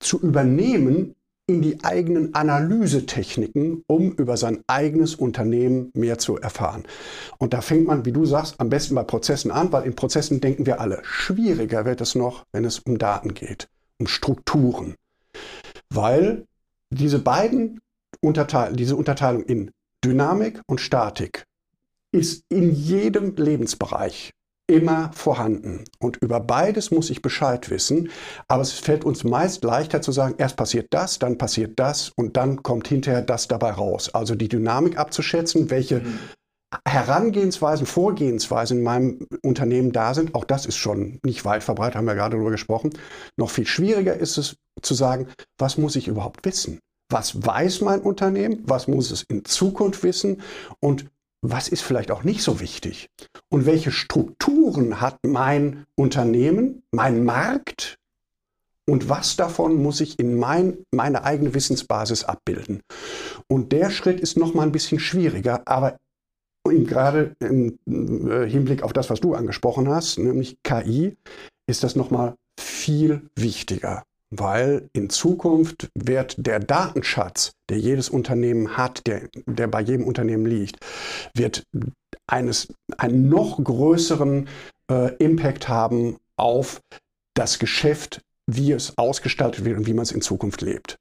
[0.00, 1.14] zu übernehmen
[1.48, 6.84] in die eigenen Analysetechniken, um über sein eigenes Unternehmen mehr zu erfahren.
[7.38, 10.40] Und da fängt man, wie du sagst, am besten bei Prozessen an, weil in Prozessen
[10.40, 11.00] denken wir alle.
[11.04, 14.94] Schwieriger wird es noch, wenn es um Daten geht, um Strukturen.
[15.88, 16.44] Weil
[16.90, 17.80] diese beiden
[18.20, 19.70] Unterteil diese Unterteilung in
[20.04, 21.44] Dynamik und Statik
[22.12, 24.32] ist in jedem Lebensbereich
[24.68, 25.84] immer vorhanden.
[25.98, 28.10] Und über beides muss ich Bescheid wissen.
[28.46, 32.36] Aber es fällt uns meist leichter zu sagen, erst passiert das, dann passiert das und
[32.36, 34.14] dann kommt hinterher das dabei raus.
[34.14, 36.18] Also die Dynamik abzuschätzen, welche mhm.
[36.86, 42.04] Herangehensweisen, Vorgehensweisen in meinem Unternehmen da sind, auch das ist schon nicht weit verbreitet, haben
[42.04, 42.90] wir gerade darüber gesprochen.
[43.38, 46.78] Noch viel schwieriger ist es zu sagen, was muss ich überhaupt wissen?
[47.10, 48.64] Was weiß mein Unternehmen?
[48.66, 50.42] Was muss es in Zukunft wissen?
[50.78, 51.06] Und
[51.40, 53.08] was ist vielleicht auch nicht so wichtig?
[53.48, 57.98] Und welche Strukturen hat mein Unternehmen, mein Markt?
[58.86, 62.80] Und was davon muss ich in mein, meine eigene Wissensbasis abbilden?
[63.46, 65.98] Und der Schritt ist noch mal ein bisschen schwieriger, aber
[66.64, 71.16] gerade im äh, Hinblick auf das, was du angesprochen hast, nämlich KI,
[71.66, 78.76] ist das noch mal viel wichtiger weil in Zukunft wird der Datenschatz, der jedes Unternehmen
[78.76, 80.78] hat, der, der bei jedem Unternehmen liegt,
[81.34, 81.64] wird
[82.26, 84.48] eines, einen noch größeren
[84.90, 86.80] äh, Impact haben auf
[87.34, 90.96] das Geschäft, wie es ausgestaltet wird und wie man es in Zukunft lebt.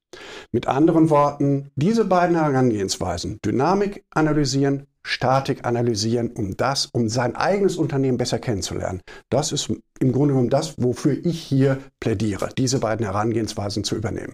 [0.51, 7.77] Mit anderen Worten, diese beiden Herangehensweisen, Dynamik analysieren, Statik analysieren, um das, um sein eigenes
[7.77, 9.01] Unternehmen besser kennenzulernen.
[9.29, 14.33] Das ist im Grunde genommen das, wofür ich hier plädiere, diese beiden Herangehensweisen zu übernehmen.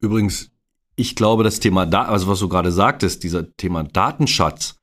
[0.00, 0.50] Übrigens,
[0.96, 4.76] ich glaube, das Thema, da also was du gerade sagtest, dieser Thema Datenschatz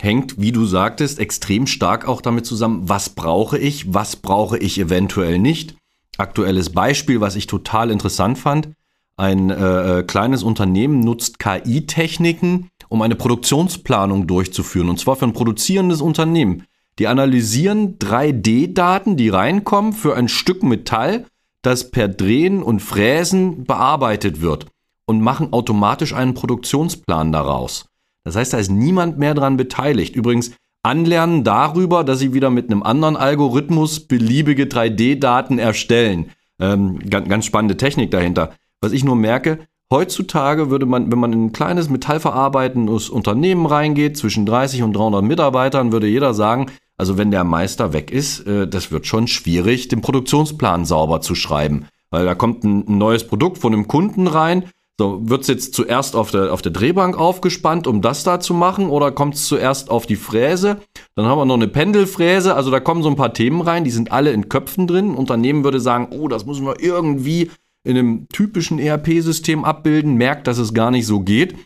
[0.00, 4.78] hängt, wie du sagtest, extrem stark auch damit zusammen, was brauche ich, was brauche ich
[4.78, 5.76] eventuell nicht.
[6.18, 8.70] Aktuelles Beispiel, was ich total interessant fand.
[9.16, 15.32] Ein äh, äh kleines Unternehmen nutzt KI-Techniken, um eine Produktionsplanung durchzuführen, und zwar für ein
[15.32, 16.64] produzierendes Unternehmen.
[16.98, 21.26] Die analysieren 3D-Daten, die reinkommen, für ein Stück Metall,
[21.62, 24.66] das per Drehen und Fräsen bearbeitet wird
[25.06, 27.86] und machen automatisch einen Produktionsplan daraus.
[28.24, 30.16] Das heißt, da ist niemand mehr dran beteiligt.
[30.16, 36.30] Übrigens, anlernen darüber, dass sie wieder mit einem anderen Algorithmus beliebige 3D-Daten erstellen.
[36.60, 38.54] Ähm, ganz, ganz spannende Technik dahinter.
[38.80, 44.18] Was ich nur merke, Heutzutage würde man, wenn man in ein kleines metallverarbeitendes Unternehmen reingeht,
[44.18, 46.66] zwischen 30 und 300 Mitarbeitern, würde jeder sagen,
[46.98, 51.34] also wenn der Meister weg ist, äh, das wird schon schwierig, den Produktionsplan sauber zu
[51.34, 51.86] schreiben.
[52.10, 54.64] Weil da kommt ein, neues Produkt von einem Kunden rein,
[55.00, 58.90] so, wird's jetzt zuerst auf der, auf der Drehbank aufgespannt, um das da zu machen,
[58.90, 60.78] oder kommt's zuerst auf die Fräse?
[61.14, 63.92] Dann haben wir noch eine Pendelfräse, also da kommen so ein paar Themen rein, die
[63.92, 65.12] sind alle in Köpfen drin.
[65.12, 67.52] Ein Unternehmen würde sagen, oh, das müssen wir irgendwie
[67.88, 71.56] in einem typischen ERP-System abbilden, merkt, dass es gar nicht so geht.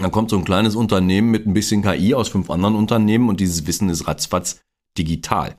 [0.00, 3.38] Dann kommt so ein kleines Unternehmen mit ein bisschen KI aus fünf anderen Unternehmen und
[3.38, 4.62] dieses Wissen ist ratzfatz
[4.96, 5.54] digital.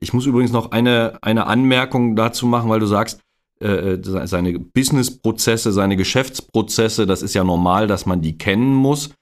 [0.00, 3.20] Ich muss übrigens noch eine, eine Anmerkung dazu machen, weil du sagst,
[3.62, 9.14] äh, äh seine Business-Prozesse, seine Geschäftsprozesse, das ist ja normal, dass man die kennen muss.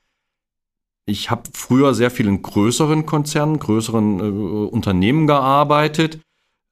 [1.07, 6.19] Ich habe früher sehr viel in größeren Konzernen, größeren äh, Unternehmen gearbeitet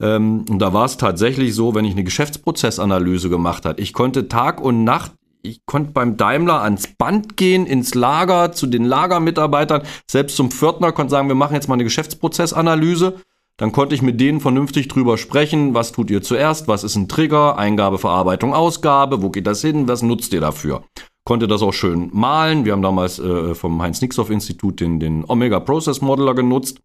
[0.04, 4.28] ähm, und da war es tatsächlich so, wenn ich eine Geschäftsprozessanalyse gemacht habe, ich konnte
[4.28, 9.82] Tag und Nacht, ich konnte beim Daimler ans Band gehen, ins Lager, zu den Lagermitarbeitern,
[10.06, 13.14] selbst zum Pförtner, konnte sagen, wir machen jetzt mal eine Geschäftsprozessanalyse.
[13.56, 17.08] Dann konnte ich mit denen vernünftig drüber sprechen, was tut ihr zuerst, was ist ein
[17.08, 20.82] Trigger, Eingabe, Verarbeitung, Ausgabe, wo geht das hin, was nutzt ihr dafür?
[21.24, 22.64] Konnte das auch schön malen.
[22.66, 26.80] Wir haben damals äh, vom Heinz-Nixdorf-Institut den, den Omega Process Modeler genutzt.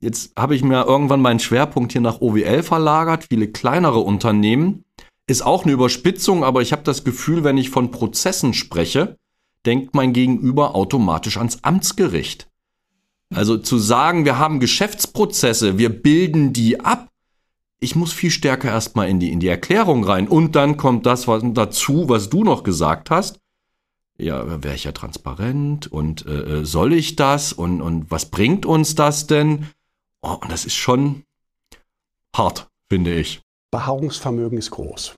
[0.00, 4.84] Jetzt habe ich mir irgendwann meinen Schwerpunkt hier nach OWL verlagert, viele kleinere Unternehmen.
[5.26, 9.16] Ist auch eine Überspitzung, aber ich habe das Gefühl, wenn ich von Prozessen spreche,
[9.66, 12.48] denkt mein Gegenüber automatisch ans Amtsgericht.
[13.32, 17.10] Also zu sagen, wir haben Geschäftsprozesse, wir bilden die ab,
[17.78, 20.28] ich muss viel stärker erstmal in die, in die Erklärung rein.
[20.28, 23.38] Und dann kommt das was dazu, was du noch gesagt hast.
[24.18, 28.66] Ja, wäre ich ja transparent und äh, äh, soll ich das und, und was bringt
[28.66, 29.68] uns das denn?
[30.22, 31.24] Oh, und das ist schon
[32.36, 33.40] hart, finde ich.
[33.70, 35.14] Beharrungsvermögen ist groß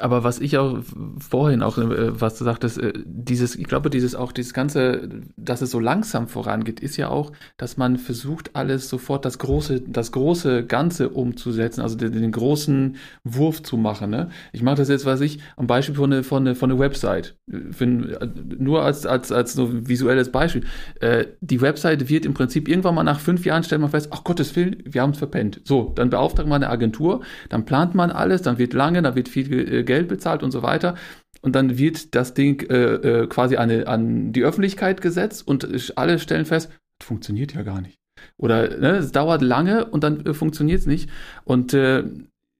[0.00, 0.78] aber was ich auch
[1.18, 5.62] vorhin auch, äh, was du sagtest, äh, dieses, ich glaube, dieses auch, dieses Ganze, dass
[5.62, 10.12] es so langsam vorangeht, ist ja auch, dass man versucht, alles sofort das große, das
[10.12, 14.10] große Ganze umzusetzen, also den, den großen Wurf zu machen.
[14.10, 14.30] Ne?
[14.52, 17.36] Ich mache das jetzt, weiß ich, am Beispiel von einer von eine, von eine Website.
[17.70, 20.64] Für, nur als, als, als so visuelles Beispiel.
[21.00, 24.24] Äh, die Website wird im Prinzip irgendwann mal nach fünf Jahren stellt man fest, ach
[24.24, 25.60] Gottes Willen, wir haben es verpennt.
[25.64, 29.28] So, dann beauftragt man eine Agentur, dann plant man alles, dann wird lange, dann wird
[29.28, 30.94] viel äh, Geld bezahlt und so weiter.
[31.40, 36.18] Und dann wird das Ding äh, äh, quasi an, an die Öffentlichkeit gesetzt und alle
[36.18, 36.70] stellen fest,
[37.02, 37.98] funktioniert ja gar nicht.
[38.36, 41.10] Oder ne, es dauert lange und dann äh, funktioniert es nicht.
[41.44, 42.04] Und äh,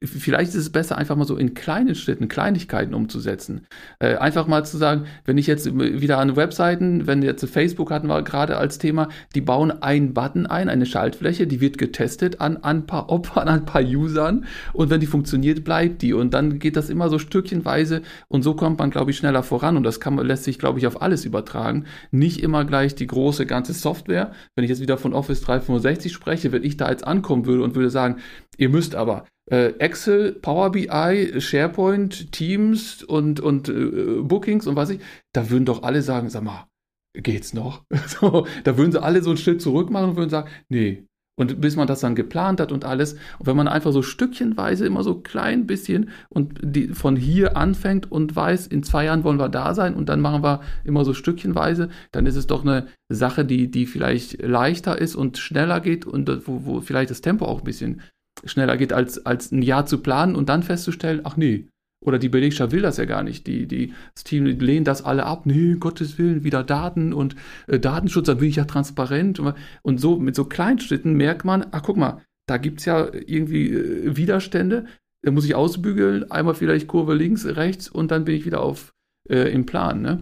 [0.05, 3.67] vielleicht ist es besser, einfach mal so in kleinen Schritten, Kleinigkeiten umzusetzen.
[3.99, 8.07] Äh, einfach mal zu sagen, wenn ich jetzt wieder an Webseiten, wenn jetzt Facebook hatten
[8.07, 12.59] wir gerade als Thema, die bauen einen Button ein, eine Schaltfläche, die wird getestet an,
[12.59, 16.13] an ein paar Opfern, an ein paar Usern und wenn die funktioniert, bleibt die.
[16.13, 19.77] Und dann geht das immer so stückchenweise und so kommt man, glaube ich, schneller voran.
[19.77, 21.85] Und das kann, lässt sich, glaube ich, auf alles übertragen.
[22.13, 24.33] Nicht immer gleich die große ganze Software.
[24.55, 27.75] Wenn ich jetzt wieder von Office 365 spreche, wenn ich da jetzt ankommen würde und
[27.75, 28.19] würde sagen,
[28.59, 34.91] ihr müsst aber äh, Excel, Power BI, SharePoint, Teams und, und äh, Bookings und was
[34.91, 35.01] ich,
[35.33, 36.67] da würden doch alle sagen, sag mal,
[37.15, 37.85] geht's noch?
[38.07, 41.05] so, da würden sie alle so einen Schritt zurück machen und würden sagen, nee.
[41.39, 44.85] Und bis man das dann geplant hat und alles, und wenn man einfach so stückchenweise
[44.85, 49.39] immer so klein bisschen und die, von hier anfängt und weiß, in zwei Jahren wollen
[49.39, 52.89] wir da sein und dann machen wir immer so stückchenweise, dann ist es doch eine
[53.09, 57.45] Sache, die, die vielleicht leichter ist und schneller geht und wo, wo vielleicht das Tempo
[57.45, 58.03] auch ein bisschen
[58.45, 61.69] schneller geht, als, als ein Jahr zu planen und dann festzustellen, ach nee,
[62.05, 63.47] oder die Belegschaft will das ja gar nicht.
[63.47, 65.47] Die, die, das Team lehnt das alle ab.
[65.47, 67.35] Nee, Gottes Willen, wieder Daten und
[67.67, 69.41] äh, Datenschutz, da bin ich ja transparent.
[69.83, 73.71] Und so mit so Kleinschritten merkt man, ach guck mal, da gibt es ja irgendwie
[73.71, 74.87] äh, Widerstände.
[75.23, 78.93] Da muss ich ausbügeln, einmal vielleicht Kurve links, rechts und dann bin ich wieder auf
[79.29, 80.01] äh, im Plan.
[80.01, 80.21] Ne?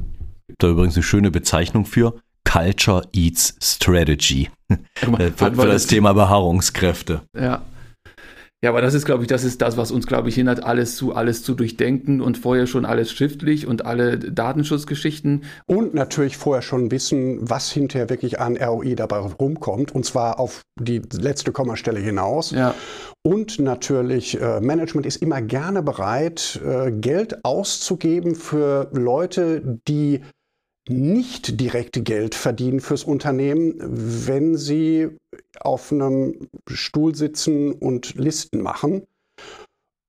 [0.58, 4.48] Da übrigens eine schöne Bezeichnung für Culture Eats Strategy.
[5.06, 7.20] Mal, für, für das Thema Beharrungskräfte.
[7.38, 7.62] Ja,
[8.66, 10.96] ja, aber das ist, glaube ich, das ist das, was uns, glaube ich, hindert, alles
[10.96, 15.44] zu, alles zu durchdenken und vorher schon alles schriftlich und alle Datenschutzgeschichten.
[15.66, 20.62] Und natürlich vorher schon wissen, was hinterher wirklich an ROI dabei rumkommt, und zwar auf
[20.80, 22.50] die letzte Kommastelle hinaus.
[22.50, 22.74] Ja.
[23.22, 30.22] Und natürlich, äh, Management ist immer gerne bereit, äh, Geld auszugeben für Leute, die
[30.88, 35.08] nicht direkt Geld verdienen fürs Unternehmen, wenn sie
[35.60, 39.02] auf einem Stuhl sitzen und Listen machen.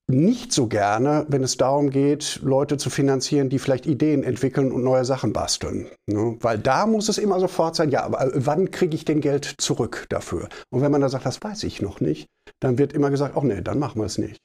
[0.10, 4.82] Nicht so gerne, wenn es darum geht, Leute zu finanzieren, die vielleicht Ideen entwickeln und
[4.82, 5.88] neue Sachen basteln.
[6.06, 6.38] Ne?
[6.40, 10.06] Weil da muss es immer sofort sein, ja, aber wann kriege ich denn Geld zurück
[10.08, 10.48] dafür?
[10.70, 12.28] Und wenn man da sagt, das weiß ich noch nicht,
[12.62, 14.38] dann wird immer gesagt, ach nee, dann machen wir es nicht.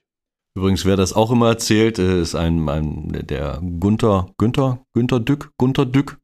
[0.54, 5.50] Übrigens, wer das auch immer erzählt, äh, ist ein, ein der Gunther, Günther, Günther Dück,
[5.58, 6.18] Gunther Dück,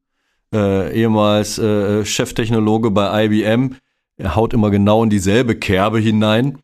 [0.53, 3.75] äh, ehemals äh, Cheftechnologe bei IBM.
[4.17, 6.59] Er haut immer genau in dieselbe Kerbe hinein.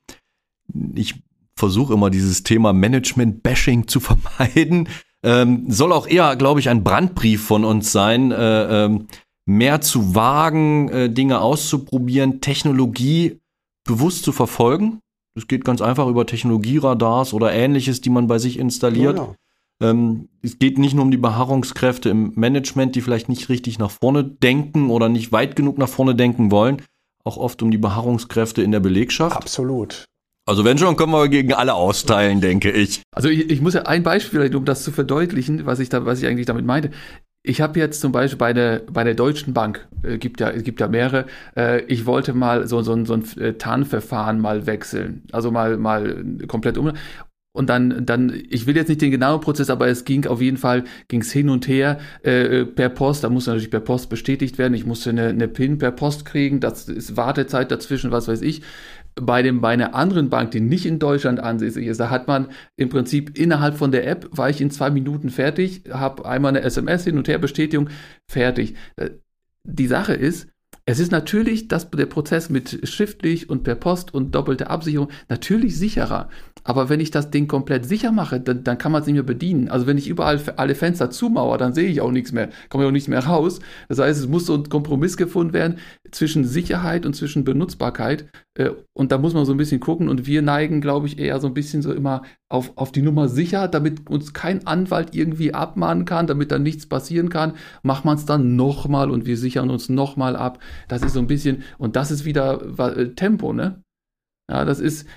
[0.93, 1.15] Ich
[1.55, 4.89] versuche immer dieses Thema Management-Bashing zu vermeiden.
[5.23, 9.07] Ähm, soll auch eher, glaube ich, ein Brandbrief von uns sein, äh, ähm,
[9.45, 13.39] mehr zu wagen, äh, Dinge auszuprobieren, Technologie
[13.85, 14.99] bewusst zu verfolgen.
[15.35, 19.17] Es geht ganz einfach über Technologieradars oder ähnliches, die man bei sich installiert.
[19.17, 19.35] Ja, ja.
[19.81, 23.91] Ähm, es geht nicht nur um die Beharrungskräfte im Management, die vielleicht nicht richtig nach
[23.91, 26.81] vorne denken oder nicht weit genug nach vorne denken wollen,
[27.23, 29.35] auch oft um die Beharrungskräfte in der Belegschaft.
[29.35, 30.05] Absolut.
[30.47, 33.01] Also wenn schon, können wir gegen alle austeilen, denke ich.
[33.13, 36.21] Also ich, ich muss ja ein Beispiel, um das zu verdeutlichen, was ich da, was
[36.21, 36.91] ich eigentlich damit meinte.
[37.41, 40.63] Ich habe jetzt zum Beispiel bei der, bei der Deutschen Bank, äh, gibt ja, es
[40.63, 45.23] gibt ja mehrere, äh, ich wollte mal so, so, so ein äh, TAN-Verfahren mal wechseln.
[45.31, 46.93] Also mal, mal komplett um.
[47.55, 50.57] Und dann, dann, ich will jetzt nicht den genauen Prozess, aber es ging auf jeden
[50.57, 53.23] Fall, ging es hin und her äh, per Post.
[53.23, 54.73] Da musste natürlich per Post bestätigt werden.
[54.73, 56.59] Ich musste eine, eine PIN per Post kriegen.
[56.59, 58.61] Das ist Wartezeit dazwischen, was weiß ich.
[59.15, 62.49] Bei, dem, bei einer anderen Bank, die nicht in Deutschland ansässig ist, da hat man
[62.75, 66.61] im Prinzip innerhalb von der App, war ich in zwei Minuten fertig, habe einmal eine
[66.61, 67.89] SMS hin und her Bestätigung,
[68.27, 68.75] fertig.
[68.97, 69.11] Äh,
[69.63, 70.49] die Sache ist,
[70.85, 75.77] es ist natürlich dass der Prozess mit schriftlich und per Post und doppelte Absicherung natürlich
[75.77, 76.29] sicherer.
[76.63, 79.23] Aber wenn ich das Ding komplett sicher mache, dann, dann kann man es nicht mehr
[79.23, 79.69] bedienen.
[79.69, 82.87] Also wenn ich überall alle Fenster zumauere, dann sehe ich auch nichts mehr, komme ich
[82.87, 83.59] auch nicht mehr raus.
[83.87, 85.77] Das heißt, es muss so ein Kompromiss gefunden werden
[86.11, 88.25] zwischen Sicherheit und zwischen Benutzbarkeit.
[88.55, 90.09] Äh, und da muss man so ein bisschen gucken.
[90.09, 92.23] Und wir neigen, glaube ich, eher so ein bisschen so immer
[92.55, 96.87] auf, auf die Nummer sicher, damit uns kein Anwalt irgendwie abmahnen kann, damit dann nichts
[96.87, 97.53] passieren kann.
[97.83, 100.59] Macht man es dann nochmal und wir sichern uns nochmal ab.
[100.87, 103.83] Das ist so ein bisschen, und das ist wieder äh, Tempo, ne?
[104.49, 105.07] Ja, das ist,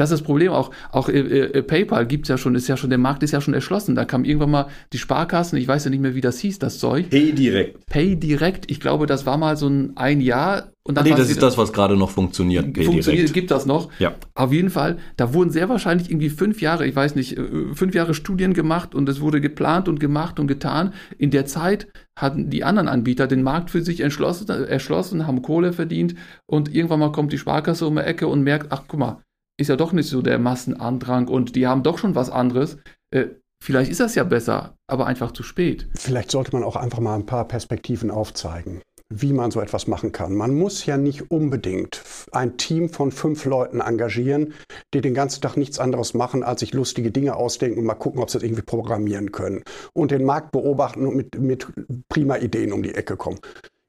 [0.00, 0.52] das ist das Problem.
[0.52, 3.40] Auch, auch äh, äh, PayPal gibt's ja schon, ist ja schon, der Markt ist ja
[3.40, 3.94] schon erschlossen.
[3.94, 6.78] Da kam irgendwann mal die Sparkassen, ich weiß ja nicht mehr, wie das hieß, das
[6.78, 7.10] Zeug.
[7.10, 7.86] Pay direkt.
[7.86, 8.70] Pay direkt.
[8.70, 10.72] Ich glaube, das war mal so ein, ein Jahr.
[10.84, 12.72] Und dann nee, das ist das, was gerade noch funktioniert.
[12.72, 13.90] Pay funktioniert, gibt das noch.
[13.98, 14.14] Ja.
[14.34, 17.94] Auf jeden Fall, da wurden sehr wahrscheinlich irgendwie fünf Jahre, ich weiß nicht, äh, fünf
[17.94, 20.92] Jahre Studien gemacht und es wurde geplant und gemacht und getan.
[21.18, 25.72] In der Zeit hatten die anderen Anbieter den Markt für sich erschlossen, erschlossen haben Kohle
[25.72, 26.14] verdient
[26.46, 29.22] und irgendwann mal kommt die Sparkasse um die Ecke und merkt, ach guck mal,
[29.58, 32.76] ist ja doch nicht so der Massenandrang und die haben doch schon was anderes.
[33.10, 33.26] Äh,
[33.62, 35.88] vielleicht ist das ja besser, aber einfach zu spät.
[35.94, 38.82] Vielleicht sollte man auch einfach mal ein paar Perspektiven aufzeigen.
[39.08, 40.34] wie man so etwas machen kann.
[40.34, 42.02] Man muss ja nicht unbedingt
[42.32, 44.54] ein Team von fünf Leuten engagieren,
[44.92, 48.20] die den ganzen Tag nichts anderes machen, als sich lustige Dinge ausdenken und mal gucken,
[48.20, 49.62] ob sie das irgendwie programmieren können.
[49.92, 51.68] Und den Markt beobachten und mit, mit
[52.08, 53.38] prima Ideen um die Ecke kommen.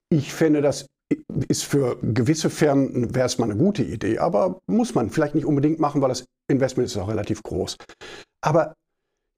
[0.09, 0.85] Ich finde, das
[1.47, 5.45] ist für gewisse Firmen, wäre es mal eine gute Idee, aber muss man vielleicht nicht
[5.45, 7.77] unbedingt machen, weil das Investment ist auch relativ groß.
[8.41, 8.75] Aber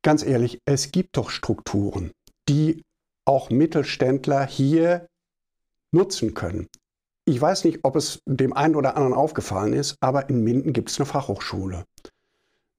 [0.03, 2.11] ganz ehrlich, es gibt doch Strukturen,
[2.47, 2.83] die
[3.25, 5.07] auch Mittelständler hier
[5.91, 6.67] nutzen können.
[7.25, 10.89] Ich weiß nicht, ob es dem einen oder anderen aufgefallen ist, aber in Minden gibt
[10.89, 11.83] es eine Fachhochschule.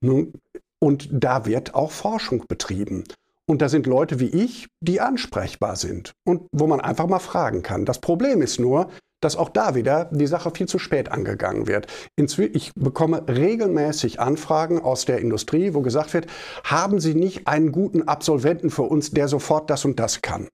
[0.03, 3.03] Und da wird auch Forschung betrieben.
[3.45, 7.63] Und da sind Leute wie ich, die ansprechbar sind und wo man einfach mal fragen
[7.63, 7.85] kann.
[7.85, 8.89] Das Problem ist nur,
[9.21, 11.87] dass auch da wieder die Sache viel zu spät angegangen wird.
[12.17, 16.27] ich bekomme regelmäßig Anfragen aus der Industrie, wo gesagt wird,
[16.63, 20.47] haben Sie nicht einen guten Absolventen für uns, der sofort das und das kann?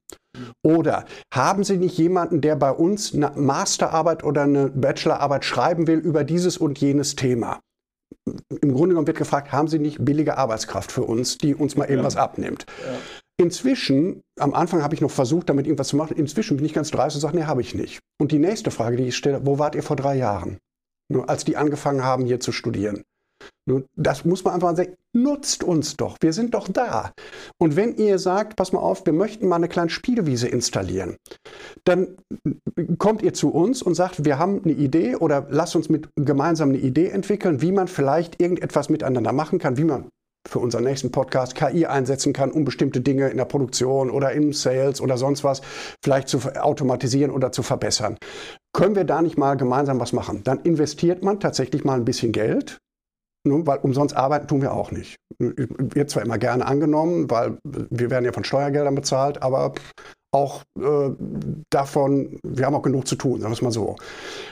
[0.64, 6.00] Oder haben Sie nicht jemanden, der bei uns eine Masterarbeit oder eine Bachelorarbeit schreiben will
[6.00, 7.60] über dieses und jenes Thema?
[8.62, 11.86] Im Grunde genommen wird gefragt, haben Sie nicht billige Arbeitskraft für uns, die uns mal
[11.86, 12.04] eben ja.
[12.04, 12.66] was abnimmt?
[12.86, 12.98] Ja.
[13.40, 16.18] Inzwischen, am Anfang habe ich noch versucht, damit irgendwas zu machen.
[16.18, 18.00] Inzwischen bin ich ganz dreist und sage, nee, habe ich nicht.
[18.20, 20.58] Und die nächste Frage, die ich stelle, wo wart ihr vor drei Jahren?
[21.28, 23.04] Als die angefangen haben, hier zu studieren.
[23.96, 27.12] Das muss man einfach sagen, nutzt uns doch, wir sind doch da.
[27.60, 31.18] Und wenn ihr sagt, pass mal auf, wir möchten mal eine kleine Spielwiese installieren,
[31.84, 32.16] dann
[32.98, 36.70] kommt ihr zu uns und sagt, wir haben eine Idee oder lasst uns mit gemeinsam
[36.70, 40.10] eine Idee entwickeln, wie man vielleicht irgendetwas miteinander machen kann, wie man
[40.48, 44.54] für unseren nächsten Podcast KI einsetzen kann, um bestimmte Dinge in der Produktion oder im
[44.54, 45.62] Sales oder sonst was
[46.04, 48.18] vielleicht zu automatisieren oder zu verbessern.
[48.74, 50.44] Können wir da nicht mal gemeinsam was machen?
[50.44, 52.80] Dann investiert man tatsächlich mal ein bisschen Geld,
[53.44, 55.18] ne, weil umsonst arbeiten tun wir auch nicht.
[55.40, 59.74] Wird zwar immer gerne angenommen, weil wir werden ja von Steuergeldern bezahlt, aber
[60.38, 61.10] auch äh,
[61.72, 63.96] davon, wir haben auch genug zu tun, sagen wir es mal so.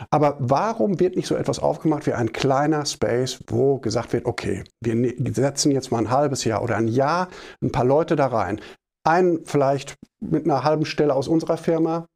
[0.10, 4.64] Aber warum wird nicht so etwas aufgemacht wie ein kleiner Space, wo gesagt wird, okay,
[4.82, 7.30] wir ne-, setzen jetzt mal ein halbes Jahr oder ein Jahr
[7.62, 8.60] ein paar Leute da rein.
[9.08, 12.08] Einen vielleicht mit einer halben Stelle aus unserer Firma,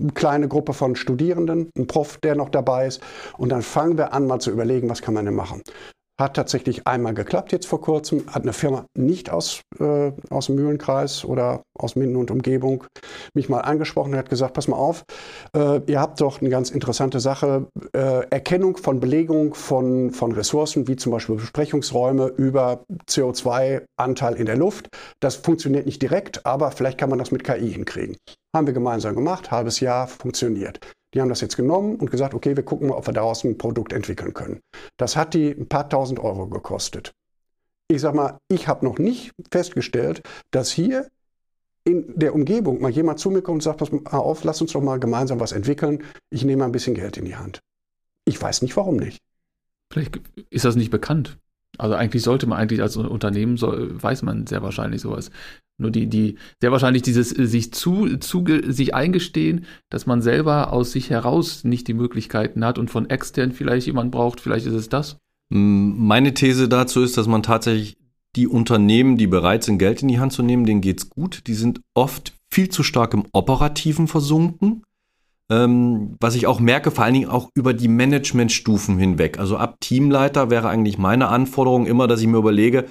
[0.00, 3.00] eine kleine Gruppe von Studierenden, ein Prof, der noch dabei ist.
[3.38, 5.62] Und dann fangen wir an, mal zu überlegen, was kann man denn machen.
[6.22, 8.22] Hat tatsächlich einmal geklappt jetzt vor kurzem.
[8.28, 12.84] Hat eine Firma nicht aus, äh, aus dem Mühlenkreis oder aus Minden und Umgebung
[13.34, 15.02] mich mal angesprochen und hat gesagt, pass mal auf,
[15.56, 20.86] äh, ihr habt doch eine ganz interessante Sache, äh, Erkennung von Belegung von, von Ressourcen,
[20.86, 24.90] wie zum Beispiel Besprechungsräume über CO2-Anteil in der Luft.
[25.18, 28.16] Das funktioniert nicht direkt, aber vielleicht kann man das mit KI hinkriegen.
[28.54, 30.78] Haben wir gemeinsam gemacht, halbes Jahr funktioniert.
[31.14, 33.58] Die haben das jetzt genommen und gesagt, okay, wir gucken mal, ob wir daraus ein
[33.58, 34.60] Produkt entwickeln können.
[34.96, 37.12] Das hat die ein paar tausend Euro gekostet.
[37.88, 41.08] Ich sag mal, ich habe noch nicht festgestellt, dass hier
[41.84, 44.72] in der Umgebung mal jemand zu mir kommt und sagt, pass mal auf, lass uns
[44.72, 46.02] doch mal gemeinsam was entwickeln.
[46.30, 47.60] Ich nehme ein bisschen Geld in die Hand.
[48.24, 49.20] Ich weiß nicht, warum nicht.
[49.92, 51.38] Vielleicht ist das nicht bekannt.
[51.78, 55.30] Also eigentlich sollte man eigentlich als Unternehmen, so, weiß man sehr wahrscheinlich sowas.
[55.78, 60.72] Nur die, die, sehr wahrscheinlich dieses äh, sich zu, zu, sich eingestehen, dass man selber
[60.72, 64.74] aus sich heraus nicht die Möglichkeiten hat und von extern vielleicht jemand braucht, vielleicht ist
[64.74, 65.16] es das.
[65.50, 67.96] Meine These dazu ist, dass man tatsächlich
[68.36, 71.46] die Unternehmen, die bereit sind, Geld in die Hand zu nehmen, denen geht's gut.
[71.46, 74.82] Die sind oft viel zu stark im Operativen versunken.
[75.50, 79.38] Ähm, was ich auch merke, vor allen Dingen auch über die Managementstufen hinweg.
[79.38, 82.86] Also ab Teamleiter wäre eigentlich meine Anforderung immer, dass ich mir überlege,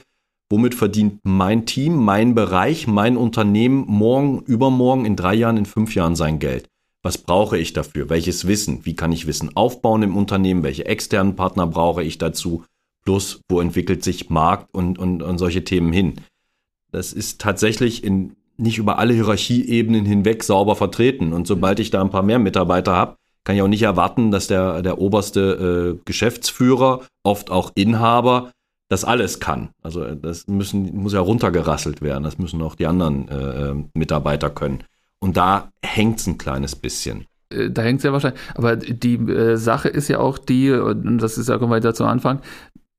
[0.50, 5.96] womit verdient mein Team, mein Bereich, mein Unternehmen morgen, übermorgen, in drei Jahren, in fünf
[5.96, 6.68] Jahren sein Geld?
[7.04, 8.10] Was brauche ich dafür?
[8.10, 8.86] Welches Wissen?
[8.86, 10.62] Wie kann ich Wissen aufbauen im Unternehmen?
[10.62, 12.64] Welche externen Partner brauche ich dazu?
[13.04, 16.16] Plus, wo entwickelt sich Markt und, und, und solche Themen hin?
[16.92, 21.34] Das ist tatsächlich in, nicht über alle Hierarchieebenen hinweg sauber vertreten.
[21.34, 24.48] Und sobald ich da ein paar mehr Mitarbeiter habe, kann ich auch nicht erwarten, dass
[24.48, 28.52] der, der oberste äh, Geschäftsführer, oft auch Inhaber,
[28.90, 29.70] das alles kann.
[29.82, 32.24] Also äh, das müssen, muss ja runtergerasselt werden.
[32.24, 34.84] Das müssen auch die anderen äh, äh Mitarbeiter können.
[35.20, 37.26] Und da hängt es ein kleines bisschen.
[37.52, 38.42] Äh, da hängt es ja wahrscheinlich.
[38.56, 41.94] Aber die äh, Sache ist ja auch die, und das ist ja kommen wir weiter
[41.94, 42.42] zu Anfang,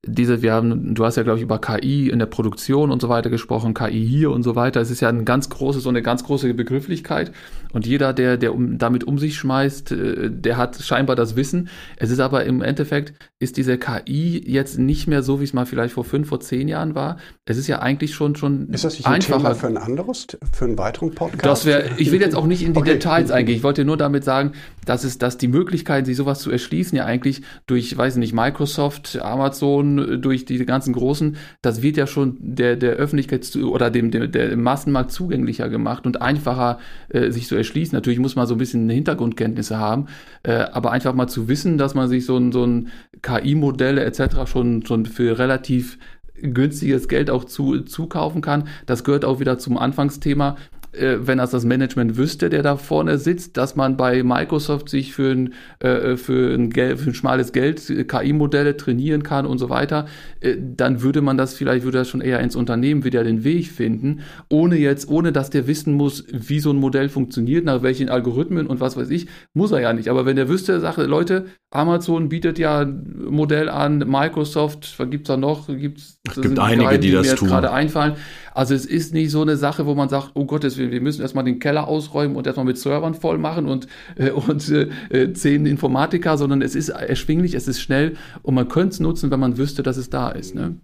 [0.05, 3.07] diese, wir haben, du hast ja, glaube ich, über KI in der Produktion und so
[3.07, 4.81] weiter gesprochen, KI hier und so weiter.
[4.81, 7.31] Es ist ja eine ganz große, so eine ganz große Begrifflichkeit.
[7.71, 11.69] Und jeder, der, der um, damit um sich schmeißt, äh, der hat scheinbar das Wissen.
[11.95, 15.65] Es ist aber im Endeffekt, ist diese KI jetzt nicht mehr so, wie es mal
[15.65, 17.17] vielleicht vor fünf, vor zehn Jahren war.
[17.45, 19.37] Es ist ja eigentlich schon, schon Ist das nicht ein einfacher.
[19.37, 21.45] Thema für ein anderes, für einen weiteren Podcast?
[21.45, 22.93] Das wäre, ich will jetzt auch nicht in die okay.
[22.93, 23.55] Details eingehen.
[23.55, 24.51] Ich wollte nur damit sagen,
[24.85, 29.19] dass es, dass die Möglichkeit, sich sowas zu erschließen, ja eigentlich durch, weiß nicht, Microsoft,
[29.21, 34.11] Amazon, durch die ganzen großen, das wird ja schon der, der Öffentlichkeit zu, oder dem,
[34.11, 36.79] dem, der Massenmarkt zugänglicher gemacht und einfacher
[37.09, 37.95] äh, sich zu erschließen.
[37.95, 40.07] Natürlich muss man so ein bisschen Hintergrundkenntnisse haben,
[40.43, 42.89] äh, aber einfach mal zu wissen, dass man sich so ein, so ein
[43.21, 44.45] KI-Modelle etc.
[44.45, 45.97] schon, schon für relativ
[46.41, 48.67] günstiges Geld auch zu, zukaufen kann.
[48.85, 50.57] Das gehört auch wieder zum Anfangsthema
[50.93, 55.13] äh, wenn das das Management wüsste, der da vorne sitzt, dass man bei Microsoft sich
[55.13, 59.69] für ein, äh, für ein, Geld, für ein schmales Geld KI-Modelle trainieren kann und so
[59.69, 60.07] weiter,
[60.39, 63.67] äh, dann würde man das vielleicht, würde das schon eher ins Unternehmen wieder den Weg
[63.67, 68.09] finden, ohne jetzt, ohne dass der wissen muss, wie so ein Modell funktioniert, nach welchen
[68.09, 70.09] Algorithmen und was weiß ich, muss er ja nicht.
[70.09, 75.27] Aber wenn der wüsste, sagt, Leute, Amazon bietet ja ein Modell an, Microsoft, was gibt's
[75.27, 75.67] da noch?
[75.67, 77.47] Gibt's, es gibt einige, Geheim, die, die das tun.
[77.47, 78.13] gerade einfallen.
[78.53, 81.43] Also es ist nicht so eine Sache, wo man sagt, oh Gottes wir müssen erstmal
[81.43, 86.37] den Keller ausräumen und erstmal mit Servern voll machen und, äh, und äh, zehn Informatiker,
[86.37, 89.83] sondern es ist erschwinglich, es ist schnell und man könnte es nutzen, wenn man wüsste,
[89.83, 90.55] dass es da ist.
[90.55, 90.77] Ne?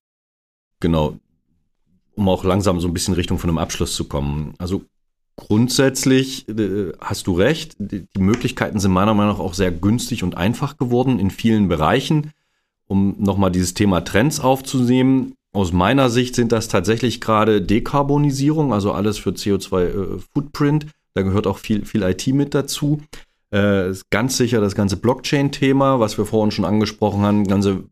[0.79, 1.17] Genau.
[2.15, 4.53] Um auch langsam so ein bisschen Richtung von einem Abschluss zu kommen.
[4.57, 4.83] Also
[5.35, 10.35] grundsätzlich äh, hast du recht, die Möglichkeiten sind meiner Meinung nach auch sehr günstig und
[10.35, 12.31] einfach geworden in vielen Bereichen.
[12.87, 18.91] Um nochmal dieses Thema Trends aufzunehmen, aus meiner Sicht sind das tatsächlich gerade Dekarbonisierung, also
[18.91, 20.85] alles für CO2-Footprint.
[20.85, 23.01] Äh, da gehört auch viel, viel IT mit dazu.
[23.51, 27.83] Äh, ganz sicher das ganze Blockchain-Thema, was wir vorhin schon angesprochen haben, ganze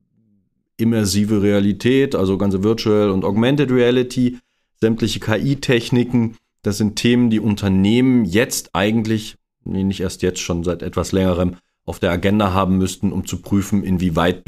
[0.78, 4.38] immersive Realität, also ganze Virtual und Augmented Reality,
[4.80, 6.38] sämtliche KI-Techniken.
[6.62, 11.56] Das sind Themen, die Unternehmen jetzt eigentlich, nee, nicht erst jetzt, schon seit etwas längerem
[11.86, 14.44] auf der Agenda haben müssten, um zu prüfen, inwieweit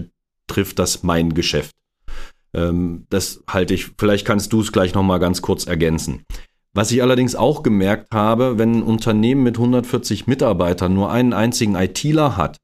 [0.45, 1.74] betrifft das mein Geschäft.
[2.54, 6.24] Ähm, das halte ich, vielleicht kannst du es gleich nochmal ganz kurz ergänzen.
[6.74, 11.76] Was ich allerdings auch gemerkt habe, wenn ein Unternehmen mit 140 Mitarbeitern nur einen einzigen
[11.76, 12.58] ITler hat,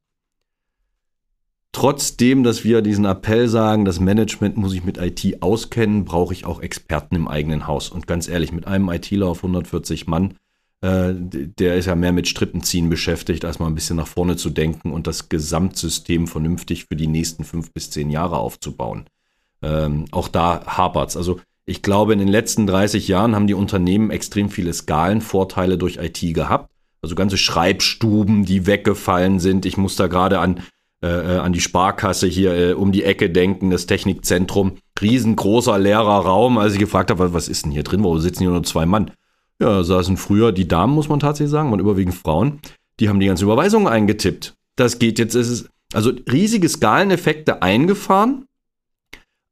[1.72, 6.46] trotzdem, dass wir diesen Appell sagen, das Management muss sich mit IT auskennen, brauche ich
[6.46, 7.90] auch Experten im eigenen Haus.
[7.90, 10.36] Und ganz ehrlich, mit einem ITler auf 140 Mann,
[10.82, 14.52] äh, der ist ja mehr mit Strippenziehen beschäftigt, als mal ein bisschen nach vorne zu
[14.52, 19.06] denken und das Gesamtsystem vernünftig für die nächsten fünf bis zehn Jahre aufzubauen
[19.62, 21.18] ähm, auch da hapert's.
[21.18, 25.98] Also ich glaube, in den letzten 30 Jahren haben die Unternehmen extrem viele Skalenvorteile durch
[25.98, 26.70] IT gehabt.
[27.02, 29.66] Also ganze Schreibstuben, die weggefallen sind.
[29.66, 30.62] Ich muss da gerade an,
[31.04, 34.78] äh, äh, an die Sparkasse hier äh, um die Ecke denken, das Technikzentrum.
[35.02, 36.58] Riesengroßer leerer Raum.
[36.58, 38.04] Als ich gefragt habe, was ist denn hier drin?
[38.04, 39.12] Warum sitzen hier nur zwei Mann?
[39.60, 42.60] Ja, saßen früher die Damen, muss man tatsächlich sagen, waren überwiegend Frauen.
[43.00, 44.54] Die haben die ganzen Überweisungen eingetippt.
[44.76, 48.46] Das geht jetzt, es ist also riesige Skaleneffekte eingefahren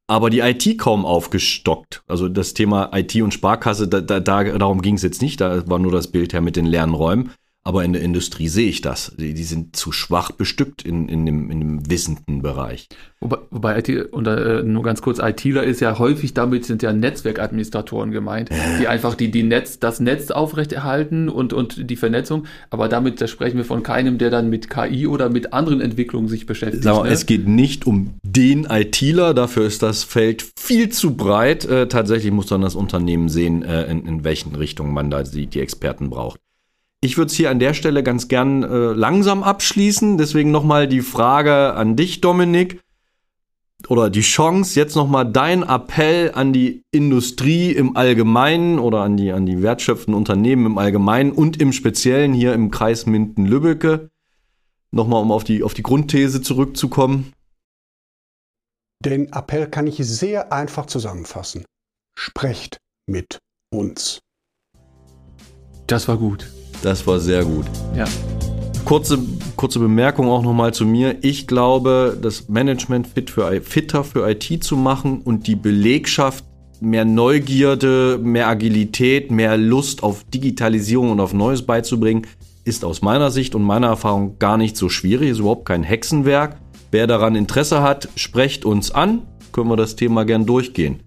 [0.07, 2.03] aber die IT kaum aufgestockt.
[2.07, 5.79] Also das Thema IT und Sparkasse, da, da, darum ging es jetzt nicht, da war
[5.79, 7.31] nur das Bild her mit den leeren Räumen.
[7.65, 9.15] Aber in der Industrie sehe ich das.
[9.17, 12.89] Die, die sind zu schwach bestückt in, in, dem, in dem wissenden Bereich.
[13.21, 16.91] Wobei, wobei IT, und äh, nur ganz kurz, ITler ist ja häufig, damit sind ja
[16.91, 18.49] Netzwerkadministratoren gemeint,
[18.81, 22.47] die einfach die, die Netz, das Netz aufrechterhalten und, und die Vernetzung.
[22.69, 26.27] Aber damit da sprechen wir von keinem, der dann mit KI oder mit anderen Entwicklungen
[26.27, 26.83] sich beschäftigt.
[26.83, 27.11] Genau, ne?
[27.11, 31.63] Es geht nicht um den ITler, dafür ist das Feld viel zu breit.
[31.63, 35.47] Äh, tatsächlich muss dann das Unternehmen sehen, äh, in, in welchen Richtungen man da die,
[35.47, 36.42] die Experten braucht.
[37.03, 40.17] Ich würde es hier an der Stelle ganz gern äh, langsam abschließen.
[40.17, 42.79] Deswegen nochmal die Frage an dich, Dominik.
[43.89, 49.33] Oder die Chance, jetzt nochmal dein Appell an die Industrie im Allgemeinen oder an die,
[49.33, 54.09] an die wertschöpfenden Unternehmen im Allgemeinen und im Speziellen hier im Kreis Minden-Lübbecke.
[54.91, 57.33] Nochmal, um auf die, auf die Grundthese zurückzukommen.
[59.03, 61.65] Den Appell kann ich sehr einfach zusammenfassen.
[62.17, 62.77] Sprecht
[63.07, 63.39] mit
[63.73, 64.21] uns.
[65.87, 66.49] Das war gut.
[66.83, 67.65] Das war sehr gut.
[67.95, 68.03] Ja.
[68.83, 69.17] Kurze,
[69.55, 71.15] kurze Bemerkung auch nochmal zu mir.
[71.21, 76.43] Ich glaube, das Management fit für, fitter für IT zu machen und die Belegschaft
[76.81, 82.27] mehr Neugierde, mehr Agilität, mehr Lust auf Digitalisierung und auf Neues beizubringen,
[82.65, 86.57] ist aus meiner Sicht und meiner Erfahrung gar nicht so schwierig, ist überhaupt kein Hexenwerk.
[86.91, 89.21] Wer daran Interesse hat, sprecht uns an,
[89.53, 91.01] können wir das Thema gern durchgehen.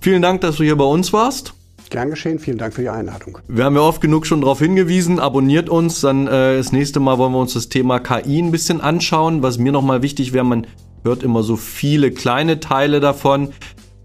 [0.00, 1.52] Vielen Dank, dass du hier bei uns warst.
[1.90, 3.38] Gern geschehen, vielen Dank für die Einladung.
[3.48, 7.18] Wir haben ja oft genug schon darauf hingewiesen, abonniert uns, dann äh, das nächste Mal
[7.18, 9.42] wollen wir uns das Thema KI ein bisschen anschauen.
[9.42, 10.68] Was mir nochmal wichtig wäre, man
[11.02, 13.48] hört immer so viele kleine Teile davon.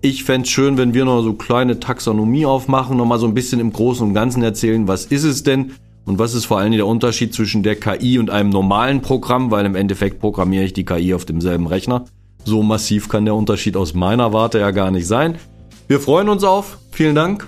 [0.02, 3.72] Ich fände schön, wenn wir noch so kleine Taxonomie aufmachen, nochmal so ein bisschen im
[3.72, 5.74] Großen und Ganzen erzählen, was ist es denn
[6.06, 9.66] und was ist vor allem der Unterschied zwischen der KI und einem normalen Programm, weil
[9.66, 12.06] im Endeffekt programmiere ich die KI auf demselben Rechner.
[12.46, 15.38] So massiv kann der Unterschied aus meiner Warte ja gar nicht sein.
[15.88, 16.78] Wir freuen uns auf.
[16.92, 17.48] Vielen Dank.